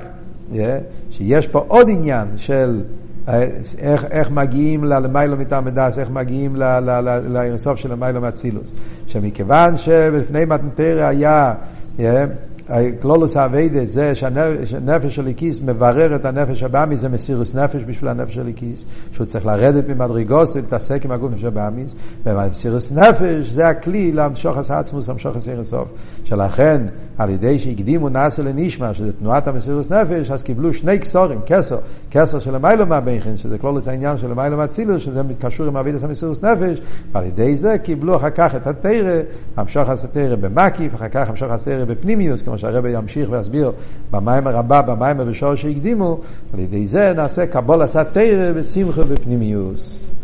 שיש 1.10 1.46
פה 1.46 1.64
עוד 1.68 1.86
עניין 1.90 2.28
של 2.36 2.82
אה, 3.28 3.42
איך, 3.78 4.04
איך 4.10 4.30
מגיעים 4.30 4.84
למיילו 4.84 5.36
מטעם 5.36 5.66
הדס, 5.66 5.98
איך 5.98 6.10
מגיעים 6.10 6.56
לאינסוף 7.28 7.78
של 7.78 7.92
המיילו 7.92 8.20
מאצילוס. 8.20 8.72
שמכיוון 9.06 9.76
שלפני 9.76 10.44
מתנתרא 10.44 11.02
היה 11.02 11.54
yeah, 11.98 12.02
כלולוס 13.00 13.36
האביידה 13.36 13.84
זה 13.84 14.14
שהנפש 14.14 15.14
של 15.14 15.22
הליקיס 15.22 15.60
מברר 15.60 16.16
את 16.16 16.24
הנפש 16.24 16.62
הבאמיס, 16.62 17.00
זה 17.00 17.08
מסירוס 17.08 17.54
נפש 17.54 17.84
בשביל 17.86 18.10
הנפש 18.10 18.34
של 18.34 18.40
הליקיס, 18.40 18.84
שהוא 19.12 19.26
צריך 19.26 19.46
לרדת 19.46 19.88
ממדרגוס 19.88 20.56
ולהתעסק 20.56 21.04
עם 21.04 21.10
הגוף 21.10 21.32
נפש 21.32 21.44
הבאמיס, 21.44 21.94
ומסירוס 22.24 22.92
נפש 22.92 23.48
זה 23.48 23.68
הכלי 23.68 24.12
למשוך 24.12 24.56
עשה 24.56 24.78
עצמוס, 24.78 25.08
למשוך 25.08 25.36
עשה 25.36 25.52
אינסוף. 25.52 25.88
שלכן, 26.24 26.82
על 27.18 27.30
ידי 27.30 27.58
שהקדימו 27.58 28.08
נאסר 28.08 28.42
לנשמע, 28.42 28.94
שזה 28.94 29.12
תנועת 29.12 29.48
המסירוס 29.48 29.90
נפש, 29.90 30.30
אז 30.30 30.42
קיבלו 30.42 30.72
שני 30.72 30.98
כסורים, 30.98 31.40
כסר, 31.46 31.78
כסר 32.10 32.38
של 32.38 32.54
המיילו 32.54 32.86
מהבכן, 32.86 33.36
שזה 33.36 33.58
כלולוס 33.58 33.88
העניין 33.88 34.18
של 34.18 34.32
המיילו 34.32 34.56
מהצילוס, 34.56 35.02
שזה 35.02 35.22
מתקשור 35.22 35.66
עם 35.66 35.76
אבידס 35.76 36.04
המסירוס 36.04 36.44
נפש, 36.44 36.80
ועל 37.12 37.24
ידי 37.24 37.56
זה 37.56 37.78
קיבלו 37.78 38.16
אחר 38.16 38.30
כך 38.30 38.54
את 38.54 38.66
התרא, 38.66 39.20
המשוך 39.56 39.88
עשה 39.88 40.06
תרא 40.06 40.36
במקיף, 40.36 40.94
אחר 40.94 41.08
כך 41.08 41.28
המשוך 41.28 41.50
עשה 41.50 41.64
תרא 41.64 41.84
בפנימיוס, 41.84 42.42
כמו 42.42 42.58
שהרבא 42.58 42.88
ימשיך 42.88 43.28
ויסביר 43.30 43.72
במיימר 44.10 44.56
הבא, 44.56 44.80
במיימר 44.82 45.24
בשור 45.24 45.54
שהקדימו, 45.54 46.20
על 46.54 46.60
ידי 46.60 46.86
זה 46.86 47.12
נעשה 47.16 47.46
קבול 47.46 47.82
עשה 47.82 48.04
תרא 48.04 48.52
ושמחה 48.54 49.04
בפנימיוס. 49.04 50.14